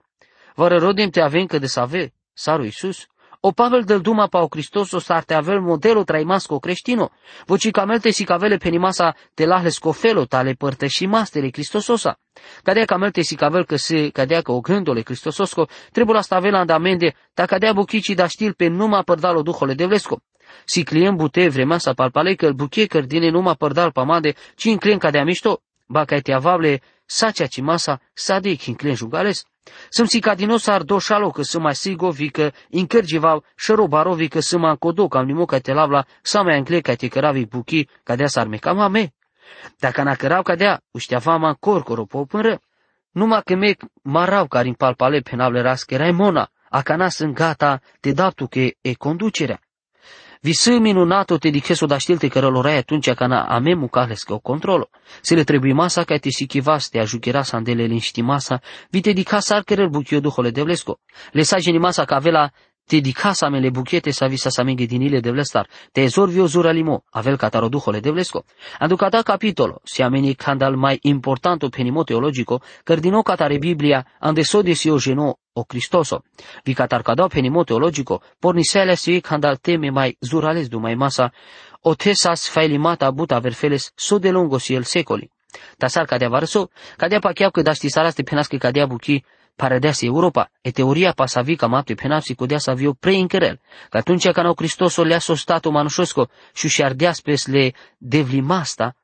Vă 0.54 0.68
rodem 0.68 1.10
te 1.10 1.20
avem 1.20 1.46
că 1.46 1.58
de 1.58 1.66
să 1.66 1.80
ave, 1.80 2.12
saru 2.32 2.64
Iisus. 2.64 3.06
O 3.42 3.52
Pavel 3.52 3.84
del 3.84 4.02
Duma 4.02 4.28
pa 4.28 4.42
o 4.42 4.48
Cristoso 4.48 4.98
sarte 4.98 5.32
avel 5.32 5.62
modelo 5.62 6.04
traimasco 6.04 6.58
creștino, 6.58 7.10
voci 7.46 7.70
camelte 7.70 8.10
si 8.10 8.24
cavele 8.24 8.58
penimasa 8.58 9.14
te 9.34 9.46
lahles 9.46 9.78
cofelo 9.78 10.26
tale 10.26 10.52
părtășimastele 10.52 11.48
Cristososa. 11.48 12.18
Cadea 12.62 12.84
camelte 12.84 13.22
si 13.22 13.36
cavel 13.36 13.64
că 13.64 13.76
se 13.76 14.08
cadea 14.08 14.42
că 14.42 14.52
o 14.52 14.60
gândole 14.60 15.00
Cristososco, 15.00 15.68
trebuie 15.92 16.14
la 16.14 16.20
stavela 16.20 16.58
andamende, 16.58 17.14
ta 17.34 17.46
cadea 17.46 17.72
buchicii 17.72 18.14
da 18.14 18.26
știl 18.26 18.52
pe 18.52 18.66
numa 18.66 19.02
părdalo 19.02 19.42
duhole 19.42 19.74
de 19.74 19.86
vlesco. 19.86 20.20
Si 20.64 20.84
client 20.84 21.16
bute 21.16 21.48
vremea 21.48 21.78
sa 21.78 21.92
palpale 21.92 22.34
că 22.34 22.52
buche 22.52 22.86
cărdine 22.86 23.30
numa 23.30 23.54
părdal 23.54 23.90
pamade, 23.90 24.34
ci 24.56 24.64
în 24.64 24.76
client 24.76 25.00
cadea 25.00 25.24
mișto, 25.24 25.62
ba 25.86 26.04
ca 26.04 26.18
te 26.18 26.32
avable, 26.32 26.80
sa 27.06 27.30
cea 27.30 27.46
ci 27.46 27.60
masa, 27.60 28.00
sa 28.12 28.38
de 28.38 28.56
client 28.56 28.98
jugales. 28.98 29.44
Sunt 29.88 30.08
ca 30.20 30.34
din 30.34 30.50
osar 30.50 30.82
doșalo 30.82 31.30
că 31.30 31.42
sâma 31.42 31.72
sigovică, 31.72 32.52
incărgival, 32.68 33.44
șerobarovică 33.56 34.40
sâma 34.40 34.76
codoc, 34.76 35.14
am 35.14 35.26
nimoca 35.26 35.58
te 35.58 35.72
lavla, 35.72 36.04
sama 36.22 36.54
angle 36.54 36.80
ca 36.80 36.94
te 36.94 37.08
căravi 37.08 37.46
buchi, 37.46 37.86
ca 38.02 38.16
dea 38.16 38.26
sarme 38.26 38.56
cam 38.56 38.78
ame. 38.78 39.14
Dacă 39.78 40.02
na 40.02 40.14
cărau 40.14 40.42
ca 40.42 40.54
dea, 40.54 40.82
uștea 40.90 41.18
fama 41.18 41.54
corcoro 41.54 42.04
popânră. 42.04 42.60
Numai 43.10 43.42
că 43.44 43.54
mec 43.54 43.82
marau 44.02 44.46
care 44.46 44.68
în 44.68 44.74
palpale 44.74 45.18
penable 45.20 45.60
rasche 45.60 45.96
raimona, 45.96 46.50
acana 46.68 47.08
sunt 47.08 47.34
gata, 47.34 47.80
te 48.00 48.12
dau 48.12 48.30
tu 48.30 48.46
că 48.46 48.58
e 48.80 48.94
conducerea. 48.98 49.60
Visă 50.42 50.78
minunato 50.78 51.36
te 51.38 51.50
diceso 51.50 51.86
da 51.86 51.98
știlte 51.98 52.28
că 52.28 52.38
rălorai 52.38 52.76
atunci 52.76 53.12
cana 53.12 53.44
amemu 53.44 53.88
cales 53.88 54.22
că 54.22 54.32
o 54.32 54.38
controlo. 54.38 54.88
Se 55.20 55.34
le 55.34 55.44
trebuie 55.44 55.72
masa 55.72 56.04
ca 56.04 56.16
te 56.16 56.30
sichivaste 56.30 56.98
a 56.98 57.04
juchera 57.04 57.42
sandele 57.42 57.84
linști 57.84 58.20
masa, 58.20 58.60
vi 58.90 59.00
te 59.00 59.12
dica 59.12 59.40
sar 59.40 59.62
că 59.62 59.86
buchio 59.86 60.20
duhole 60.20 60.50
de 60.50 60.62
vlesco. 60.62 61.00
Le 61.32 61.42
sa 61.42 61.58
geni 61.58 61.78
masa 61.78 62.04
ca 62.04 62.14
avela 62.16 62.50
te 62.90 63.00
dicasa 63.00 63.48
mele 63.50 63.70
buchete 63.70 64.12
sa 64.12 64.26
visa 64.26 64.50
sa 64.50 64.64
menge 64.64 64.84
dinile 64.84 65.20
de 65.20 65.30
vlestar, 65.30 65.68
te 65.92 66.02
ezorvi 66.02 66.40
o 66.40 66.48
zura 66.48 66.72
limo, 66.72 67.04
avel 67.12 67.38
cataro 67.38 67.68
duhole 67.68 68.00
de 68.00 68.10
vlesco. 68.10 68.46
Anducata 68.80 69.22
capitolo, 69.22 69.80
si 69.84 70.02
ameni 70.02 70.34
candal 70.34 70.76
mai 70.76 70.98
importanto 71.02 71.70
penimo 71.70 72.02
teologico, 72.02 72.60
cardino 72.82 73.22
catare 73.22 73.58
Biblia, 73.58 74.04
ande 74.18 74.42
sodesi 74.42 74.90
o 74.90 74.98
geno 74.98 75.38
o 75.52 75.64
Cristoso. 75.66 76.24
Vi 76.64 76.74
catar 76.74 77.04
cadau 77.04 77.28
penimo 77.28 77.64
teologico, 77.64 78.22
pornisele 78.40 78.96
si 78.96 79.20
candal 79.20 79.60
teme 79.60 79.92
mai 79.92 80.16
zurales 80.20 80.68
du 80.68 80.80
mai 80.80 80.96
masa, 80.96 81.32
o 81.82 81.94
tesas 81.94 82.48
failimata 82.50 83.08
buta 83.12 83.38
verfeles 83.38 83.92
so 83.94 84.18
de 84.18 84.32
longo 84.32 84.58
si 84.58 84.74
el 84.74 84.84
secoli. 84.84 85.30
Tasar 85.78 86.06
cadea 86.06 86.28
varso, 86.28 86.70
cadea 86.96 87.20
pacheau 87.20 87.50
că 87.50 87.62
daști 87.62 87.88
saraste 87.88 88.22
penască 88.22 88.56
cadea 88.56 88.86
buchi, 88.86 89.22
paradesi 89.56 90.06
Europa, 90.06 90.50
e 90.60 90.70
teoria 90.70 91.12
pasavi 91.12 91.56
cam 91.56 91.74
apte 91.74 91.94
penapsi 91.94 92.34
cu 92.34 92.46
dea 92.46 92.58
să 92.58 92.70
avio 92.70 92.92
preincherel, 92.92 93.60
că 93.88 93.96
atunci 93.96 94.30
când 94.30 94.46
au 94.46 94.54
Hristos 94.56 94.96
o 94.96 95.02
lea 95.02 95.18
sostato 95.18 95.70
manușosco 95.70 96.28
și 96.54 96.68
și 96.68 96.82
ardea 96.82 97.12
spes 97.12 97.46
le 97.46 97.72
devlimasta, 97.98 98.94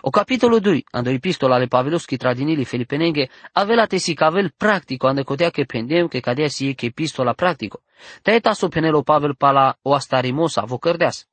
o 0.00 0.10
capitolul 0.10 0.60
2, 0.60 0.84
ando 0.90 1.10
epistola 1.10 1.54
ale 1.54 1.66
Pavelovski 1.66 2.16
tradinili 2.16 2.64
filipenenghe, 2.64 3.28
avea 3.52 3.86
tesi 3.86 4.14
cavel 4.14 4.52
practico, 4.56 5.06
ande 5.06 5.22
cotea 5.22 5.50
che 5.50 5.64
pendem 5.64 6.08
che 6.08 6.20
cadea 6.20 6.48
si 6.48 6.68
e 6.68 6.74
che 6.74 6.86
epistola 6.86 7.34
practico. 7.34 7.82
Taeta 8.22 8.52
so 8.52 8.68
penelo 8.68 9.02
Pavel 9.02 9.36
pala 9.36 9.78
o 9.82 9.94
astarimosa 9.94 10.64
vo 10.64 10.78
cărdeas. 10.78 11.26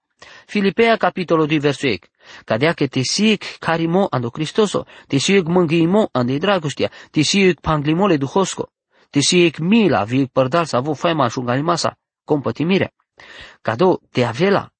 Filipea 0.45 0.97
capitolul 0.97 1.47
2 1.47 1.59
versul 1.59 1.99
ec. 2.23 2.43
Cadea 2.45 2.73
că 2.73 2.87
te 2.87 3.01
siec 3.01 3.43
carimo 3.59 4.07
ando 4.09 4.29
Cristoso, 4.29 4.85
te 5.07 5.17
siec 5.17 5.45
mângâimo 5.45 6.09
ande 6.11 6.37
dragostea, 6.37 6.91
te 7.11 7.21
siec 7.21 7.59
panglimole 7.59 8.17
duhosco, 8.17 8.69
te 9.09 9.19
siec 9.19 9.57
mila 9.57 10.03
viec 10.03 10.31
părdal 10.31 10.65
să 10.65 10.75
avu 10.75 10.93
faima 10.93 11.27
șungalimasa, 11.27 11.97
compătimirea. 12.25 12.91
Cado 13.61 13.99
te 14.11 14.23
avela, 14.23 14.72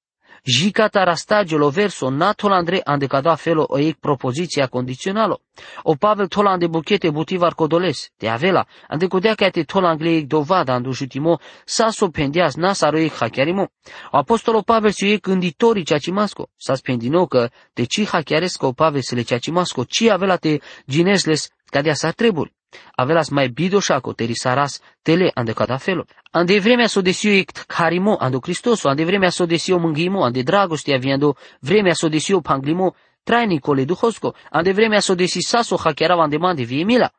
Jicata 0.46 1.04
rastagelo 1.04 1.70
verso 1.70 2.10
na 2.10 2.34
tolandre 2.34 2.82
ande 2.84 3.06
cada 3.06 3.34
felo 3.36 3.64
o 3.66 3.78
ec 3.78 3.96
propoziția 3.98 4.66
condiționalo. 4.66 5.40
O 5.82 5.94
Pavel 5.94 6.28
tolande 6.28 6.66
buchete 6.66 7.10
butivar 7.10 7.54
codoles, 7.54 8.10
te 8.16 8.28
avela, 8.28 8.66
ande 8.88 9.06
codea 9.06 9.34
ca 9.34 9.48
te 9.48 9.62
tolangle 9.64 10.16
ec 10.16 10.26
dovada 10.26 10.74
andu 10.74 10.92
jutimo, 10.92 11.38
sa 11.64 11.90
so 11.90 12.10
pendeas 12.10 12.56
na 12.56 12.74
saro 12.74 12.98
ec 12.98 13.12
hachiarimo. 13.20 13.70
O 14.12 14.16
apostolo 14.18 14.62
Pavel 14.62 14.92
si 14.92 15.12
ec 15.12 15.22
gânditori 15.22 15.84
ceacimasco, 15.84 16.50
sa 16.56 16.74
spendino 16.74 17.26
că 17.26 17.48
te 17.72 17.84
ci 17.84 18.04
hachiaresco 18.04 18.72
Pavel 18.72 19.02
se 19.02 19.14
le 19.14 19.22
ceacimasco, 19.22 19.84
ci 19.84 20.08
avela 20.08 20.36
te 20.36 20.60
ginesles 20.86 21.48
cadea 21.70 21.94
sa 21.94 22.10
treburi 22.12 22.52
avelas 22.96 23.30
mai 23.30 23.48
bidoșaco 23.48 24.12
terisaras 24.12 24.80
tele 25.02 25.30
ande 25.34 25.52
cada 25.52 25.76
felo. 25.76 26.04
Ande 26.30 26.58
vremea 26.58 26.86
so 26.86 27.00
desio 27.00 27.32
ect 27.32 27.64
carimo 27.66 28.16
ando 28.20 28.40
Cristoso, 28.40 28.88
ande 28.88 29.04
vremea 29.04 29.30
so 29.30 29.46
desio 29.46 29.78
mânghimo, 29.78 30.24
ande 30.24 30.42
dragostea 30.42 30.98
viando 30.98 31.36
vremea 31.60 31.94
so 31.94 32.08
desio 32.08 32.40
panglimo 32.40 32.94
trainicole 33.24 33.84
duhosco, 33.84 34.34
ande 34.50 34.72
vremea 34.72 35.00
so 35.00 35.14
desi 35.14 35.42
saso 35.42 35.76
hachiarava 35.76 36.24
ande 36.24 36.38
mande 36.38 36.64
vie 36.64 36.84
mila. 36.84 37.10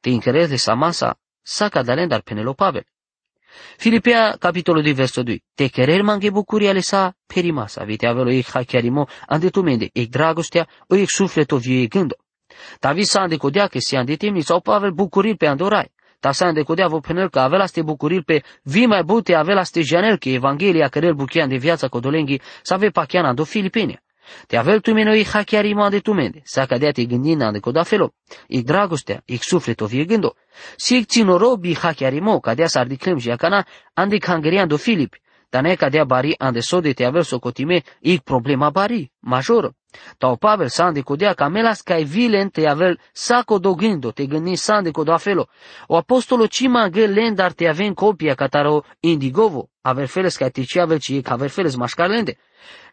Te 0.00 0.10
incăreze 0.10 0.58
sa 0.58 0.74
masa, 0.74 1.16
sa 1.42 1.68
cadalendar 1.70 2.22
penelo 2.22 2.54
Pavel. 2.54 2.84
Filipea, 3.76 4.36
capitolul 4.38 4.82
2, 4.82 4.94
versul 4.94 5.24
2. 5.24 5.40
Te 5.54 5.68
querer 5.68 6.02
mange 6.02 6.30
bucuria 6.30 6.70
ale 6.70 6.80
sa 6.80 7.14
perimasa, 7.26 7.84
vite 7.84 8.06
avelo 8.06 8.30
ec 8.30 8.48
hachiarimo, 8.54 9.06
ande 9.26 9.50
tu 9.50 9.62
mende, 9.62 9.90
ec 9.92 10.08
dragostea, 10.08 10.66
o 10.88 10.94
ec 10.94 11.10
sufleto 11.10 11.58
vie 11.58 11.86
gândo. 11.88 12.16
David 12.80 13.04
s-a 13.04 13.22
îndecodea 13.22 13.66
că 13.66 13.78
se 13.80 14.16
timni 14.16 14.40
sau 14.40 14.60
Pavel 14.60 14.90
bucuriri 14.90 15.36
pe 15.36 15.46
andorai. 15.46 15.92
Ta 16.20 16.32
s-a 16.32 16.48
îndecodea 16.48 16.86
vă 16.86 17.00
penel 17.00 17.30
că 17.30 17.38
avea 17.38 17.66
ste 17.66 17.82
bucuriri 17.82 18.24
pe 18.24 18.42
vi 18.62 18.86
mai 18.86 19.02
bute 19.02 19.34
avea 19.34 19.62
ste 19.62 19.80
janel 19.80 20.18
că 20.18 20.28
Evanghelia 20.28 20.88
cărel 20.88 21.14
buchean 21.14 21.48
de 21.48 21.56
viața 21.56 21.88
codolenghi 21.88 22.40
să 22.62 22.74
ave 22.74 22.88
pachiana 22.88 23.32
do 23.32 23.44
Filipine. 23.44 24.02
Te 24.46 24.56
avel 24.56 24.80
tu 24.80 24.92
meno 24.92 25.12
i 25.14 25.24
hachiari 25.24 25.74
de 25.90 26.00
tu 26.00 26.12
mende, 26.12 26.40
sa 26.44 26.66
cadea 26.66 26.92
te 26.92 27.04
gândina 27.04 27.50
de 27.50 27.60
coda 27.60 27.82
felo. 27.82 28.12
I 28.48 28.62
dragostea, 28.62 29.22
i 29.26 29.36
sufleto 29.36 29.86
vie 29.86 30.04
gândo. 30.04 30.34
Si 30.76 31.04
țino 31.04 31.36
robi 31.36 31.74
hachiari 31.74 32.20
mo, 32.20 32.40
cadea 32.40 32.66
s-ar 32.66 32.86
diclem 32.86 33.18
și 33.18 33.30
acana, 33.30 33.66
andi 33.94 34.18
hangerian 34.24 34.68
do 34.68 34.76
Filip. 34.76 35.14
Dar 35.52 35.76
cadea 35.76 36.04
bari 36.04 36.34
ande 36.38 36.60
sode 36.60 36.92
te 36.94 37.04
avel 37.04 37.22
socotime, 37.22 37.82
i 38.00 38.18
problema 38.18 38.70
bari, 38.70 39.12
majoră. 39.20 39.74
Tau 40.18 40.36
Pavel 40.36 40.68
sande 40.68 41.00
codea 41.00 41.34
camelas 41.34 41.82
kai 41.82 42.04
vilen 42.04 42.48
te 42.48 42.66
avel 42.66 42.98
saco 43.12 43.58
do 43.58 43.74
gândo, 43.74 44.10
te 44.12 44.26
gândi 44.26 44.56
sande 44.56 44.90
codo 44.90 45.12
afelo. 45.12 45.48
O 45.86 45.96
apostolo 45.96 46.46
cima 46.46 46.88
gă 46.88 47.06
lendar 47.06 47.52
te 47.52 47.68
aven 47.68 47.94
copia 47.94 48.34
cataro 48.34 48.84
indigovo, 49.00 49.68
aver 49.82 50.06
feles 50.06 50.36
ca 50.36 50.48
te 50.48 50.80
avel 50.80 50.98
ci 50.98 51.20
aver 51.24 51.50
feles 51.50 51.76
mașcarlende. 51.76 52.38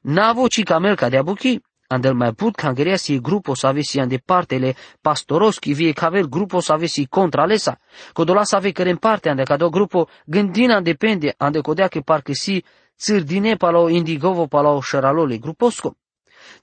Navo 0.02 0.48
ci 0.48 0.64
camel 0.64 0.96
ca 0.96 1.10
de 1.10 1.18
abuchi, 1.18 1.62
andel 1.92 2.14
mai 2.14 2.34
put 2.34 2.56
cangerea 2.56 2.96
si 2.96 3.20
grupo 3.20 3.54
să 3.56 3.68
avesi 3.68 4.00
ande 4.00 4.18
partele 4.18 4.76
pastoroski 5.02 5.74
vie 5.74 5.92
cavel 5.92 6.28
grupo 6.30 6.60
să 6.60 6.72
avesi 6.72 7.06
contra 7.06 7.46
lesa. 7.46 7.80
Codola 8.14 8.44
să 8.44 8.56
ave 8.56 8.72
care 8.72 8.90
în 8.90 8.96
parte 8.96 9.30
ande 9.30 9.44
cado 9.44 9.70
grupo 9.70 10.08
gândina 10.26 10.82
depende 10.82 11.34
ande 11.38 11.60
codea 11.60 11.88
că 11.88 12.00
parcă 12.00 12.32
si 12.34 12.64
țârdine 12.98 13.56
palo 13.56 13.90
indigovo 13.90 14.46
palo 14.46 14.82
șăralole 14.82 15.38
gruposco. 15.38 15.96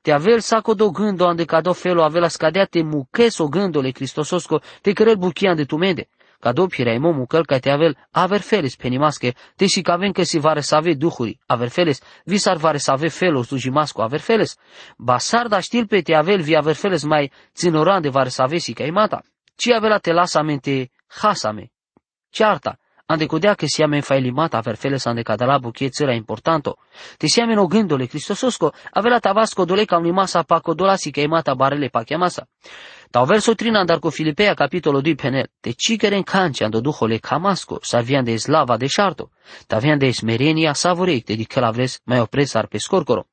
Te 0.01 0.13
avel 0.13 0.41
saco 0.41 0.75
do 0.75 0.91
gândo 0.91 1.27
ande 1.27 1.45
cado 1.45 1.73
felo 1.73 2.03
avela 2.03 2.29
scadea 2.29 2.65
te 2.65 2.83
mucheso 2.83 3.49
gândole 3.49 3.91
cristososco 3.91 4.61
te 4.81 4.93
cărel 4.93 5.17
buchian 5.17 5.57
de 5.57 5.65
tumende. 5.65 6.09
Cado 6.47 6.69
piraimo 6.69 7.11
mucăl 7.13 7.45
ca 7.45 7.59
te 7.59 7.71
avel 7.71 7.97
aver 8.13 8.41
feles 8.41 8.77
penimasche, 8.77 9.35
te 9.57 9.67
și 9.67 9.81
caven 9.81 10.13
că 10.13 10.23
si 10.23 10.39
vare 10.39 10.61
să 10.61 10.75
ave 10.75 10.95
duhuri, 10.95 11.39
aver 11.47 11.69
feles, 11.69 12.01
visar 12.25 12.57
vare 12.57 12.79
să 12.79 12.91
ave 12.91 13.09
felos 13.09 13.49
du 13.49 13.57
jimasco 13.57 14.03
aver 14.03 14.21
feles. 14.21 14.57
Basar 14.97 15.47
da 15.47 15.61
știl 15.61 15.87
pe 15.87 16.01
te 16.01 16.15
avel 16.15 16.41
vi 16.41 16.57
aver 16.57 16.75
feles 16.75 17.03
mai 17.03 17.33
ținoran 17.55 18.03
de 18.03 18.09
vare 18.09 18.29
să 18.29 18.43
ave 18.43 18.59
si 18.59 18.73
caimata. 18.73 19.23
Ci 19.57 19.69
avela 19.69 19.99
te 19.99 20.13
lasa 20.13 20.43
mente 20.43 20.91
hasame. 21.21 21.73
Cearta, 22.31 22.79
ande 23.07 23.27
codea 23.27 23.55
che 23.55 23.67
siamo 23.67 23.95
infailimat 23.95 24.55
aver 24.55 24.77
feles 24.77 25.05
ande 25.05 25.23
cadala 25.23 25.59
buchețăra 25.59 26.13
importanto. 26.13 26.79
Te 27.17 27.27
siamo 27.27 27.55
no 27.55 27.67
gândole 27.67 28.07
Cristososco, 28.07 28.73
avela 28.93 29.19
tabasco 29.19 29.65
dole 29.65 29.85
ca 29.85 29.97
unimasa 29.97 30.43
paco 30.43 30.75
dolasi 30.75 31.11
che 31.11 31.23
imata 31.23 31.55
barele 31.55 31.89
pa 31.89 32.05
chiamasa. 33.07 33.11
Tau 33.11 33.25
verso 33.25 33.55
trina 33.55 33.81
andar 33.81 33.99
cu 33.99 34.11
Filipea 34.11 34.55
capitolo 34.55 35.01
2 35.01 35.15
penel, 35.15 35.49
te 35.61 35.73
cicere 35.73 36.17
în 36.17 36.23
canci 36.23 36.63
ando 36.63 36.81
duhole 36.81 37.19
camasco, 37.19 37.79
sa 37.83 38.01
vian 38.01 38.25
de 38.25 38.37
slava 38.37 38.77
de 38.77 38.87
șarto, 38.87 39.31
ta 39.67 39.79
vian 39.79 39.99
de 39.99 40.11
smerenia 40.11 40.73
savorei, 40.73 41.21
te 41.21 41.35
dică 41.35 41.61
la 41.61 41.71
vres 41.71 42.01
mai 42.05 42.21
opres 42.21 42.55
ar 42.55 42.67
pe 42.67 42.79
scorcoro. 42.79 43.27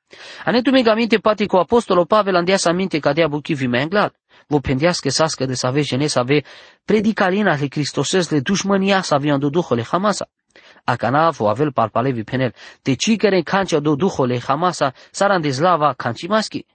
Ane 0.45 0.61
tu 0.61 0.71
megamente 0.71 1.17
pati 1.17 1.45
cu 1.45 1.57
apostolo 1.57 2.05
Pavel 2.05 2.35
andea 2.35 2.57
sa 2.57 2.71
minte 2.71 2.99
ca 2.99 3.13
dea 3.13 3.27
buchivi 3.27 3.67
mai 3.67 3.81
anglat 3.81 4.15
vă 4.47 4.59
pendească 4.59 5.09
sască 5.09 5.45
de 5.45 5.53
să 5.53 5.67
ave 5.67 5.81
jene 5.81 6.07
să 6.07 6.19
ave 6.19 6.43
predicalina 6.85 7.55
le 7.55 7.67
Cristoses 7.67 8.29
le 8.29 8.39
dușmania 8.39 9.01
să 9.01 9.13
avea 9.13 9.37
do 9.37 9.49
duhole 9.49 9.83
Hamasa. 9.83 10.27
Acana 10.83 11.29
vo 11.29 11.49
avel 11.49 11.71
parpalevi 11.71 12.23
penel, 12.23 12.53
te 12.81 12.93
cicere 12.95 13.41
cancia 13.41 13.79
do 13.79 13.95
duhole 13.95 14.39
Hamasa 14.39 14.93
saran 15.11 15.41
de 15.41 15.51
slava 15.51 15.93
cancimaschi. 15.93 16.65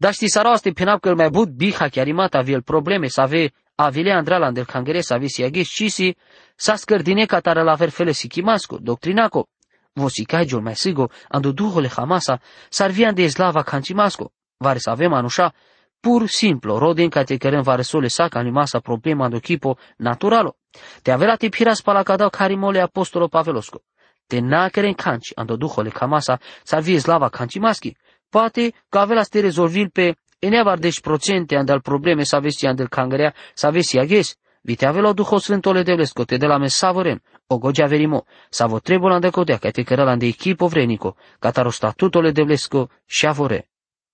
Dar 0.00 0.12
știi 0.12 0.30
sarau 0.30 0.52
aste 0.52 0.70
penap 0.70 1.00
că 1.00 1.14
mai 1.14 1.30
bud 1.30 1.48
biha 1.48 1.88
chiarimat 1.88 2.34
avel 2.34 2.62
probleme 2.62 3.08
să 3.08 3.20
ave 3.20 3.52
avile 3.74 4.12
andrala 4.12 4.50
del 4.50 4.64
cangere 4.64 5.00
să 5.00 5.14
ave 5.14 5.26
siaghe 5.26 5.62
cisi 5.62 6.16
sa 6.56 6.74
scărdine 6.76 7.24
catara 7.24 7.62
la 7.62 7.74
ver 7.74 7.88
fele 7.88 8.12
sikimasco, 8.12 8.78
doctrinaco. 8.80 9.48
Vosicai 9.92 10.46
jol 10.46 10.60
mai 10.60 10.76
sigo, 10.76 11.10
ando 11.28 11.52
duhole 11.52 11.88
Hamasa, 11.88 12.40
sarvian 12.68 13.14
de 13.14 13.28
slava 13.28 13.62
cancimasco. 13.62 14.32
Vare 14.56 14.78
să 14.78 14.90
avem 14.90 15.12
anușa, 15.12 15.52
pur 16.00 16.26
simplu, 16.28 16.78
roden 16.78 17.08
ca 17.08 17.22
te 17.22 17.36
cărăm 17.36 17.62
varesole 17.62 18.08
sa 18.08 18.28
ca 18.28 18.42
masa 18.42 18.78
problema 18.78 19.28
do 19.28 19.36
echipo 19.36 19.78
naturalo. 19.96 20.56
Te 21.02 21.10
avela 21.10 21.36
te 21.36 21.48
piras 21.48 21.80
pala 21.80 22.02
cada 22.02 22.28
carimole 22.28 22.80
apostolo 22.80 23.28
Pavelosco. 23.28 23.82
Te 24.26 24.40
nakeren 24.40 24.94
canci 24.94 25.32
ando 25.34 25.56
duhole 25.56 25.90
camasa 25.90 26.38
sa 26.64 26.80
vie 26.80 26.98
slava 26.98 27.28
canci 27.28 27.58
maschi. 27.58 27.96
Poate 28.30 28.72
că 28.88 28.98
avela 28.98 29.22
te 29.22 29.40
rezolvil 29.40 29.88
pe 29.88 30.14
eneavar 30.38 30.78
deci 30.78 31.00
procente 31.00 31.56
andal 31.56 31.80
probleme 31.80 32.22
sa 32.22 32.38
vesti 32.38 32.66
andel 32.66 32.88
cangrea 32.88 33.34
sa 33.54 33.70
vesti 33.70 33.98
aghes. 33.98 34.38
Vitavelo 34.62 35.12
Duho 35.12 35.38
Sventole 35.38 35.82
Devlesko, 35.82 36.24
te 36.24 36.36
dela 36.36 36.58
me 36.58 36.68
savorem, 36.68 37.20
ogođa 37.48 37.86
verimo, 37.86 38.22
savo 38.50 38.80
trebulan 38.80 39.20
da 39.20 39.30
kodea, 39.30 39.58
kaj 39.58 39.72
te 39.72 39.84
karalan 39.84 40.18
de 40.18 40.28
ekipo 40.28 40.68
vreniko, 40.68 41.14
kataro 41.38 41.70
statutole 41.70 42.32
Devlesko, 42.32 42.88
šavore. 43.06 43.60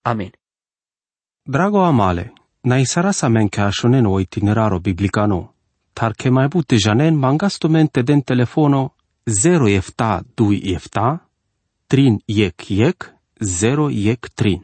Amen. 0.03 0.31
Drago 1.45 1.83
amale, 1.83 2.31
na 2.63 2.79
isarasa 2.79 3.29
men 3.29 3.49
cashonen 3.49 4.07
o 4.07 4.21
itineraro 4.21 4.79
biblicano, 4.79 5.55
tar 5.95 6.15
che 6.15 6.31
mai 6.31 6.49
bute 6.49 6.77
janen 6.77 7.15
mangastomente 7.15 8.03
den 8.03 8.23
telefono 8.23 8.95
0 9.25 9.69
efta 9.69 10.23
2 10.37 10.75
efta, 10.75 11.19
trin 11.89 12.21
yek 12.27 12.71
yek, 12.71 13.16
0 13.43 13.91
yek 13.91 14.37
trin. 14.37 14.63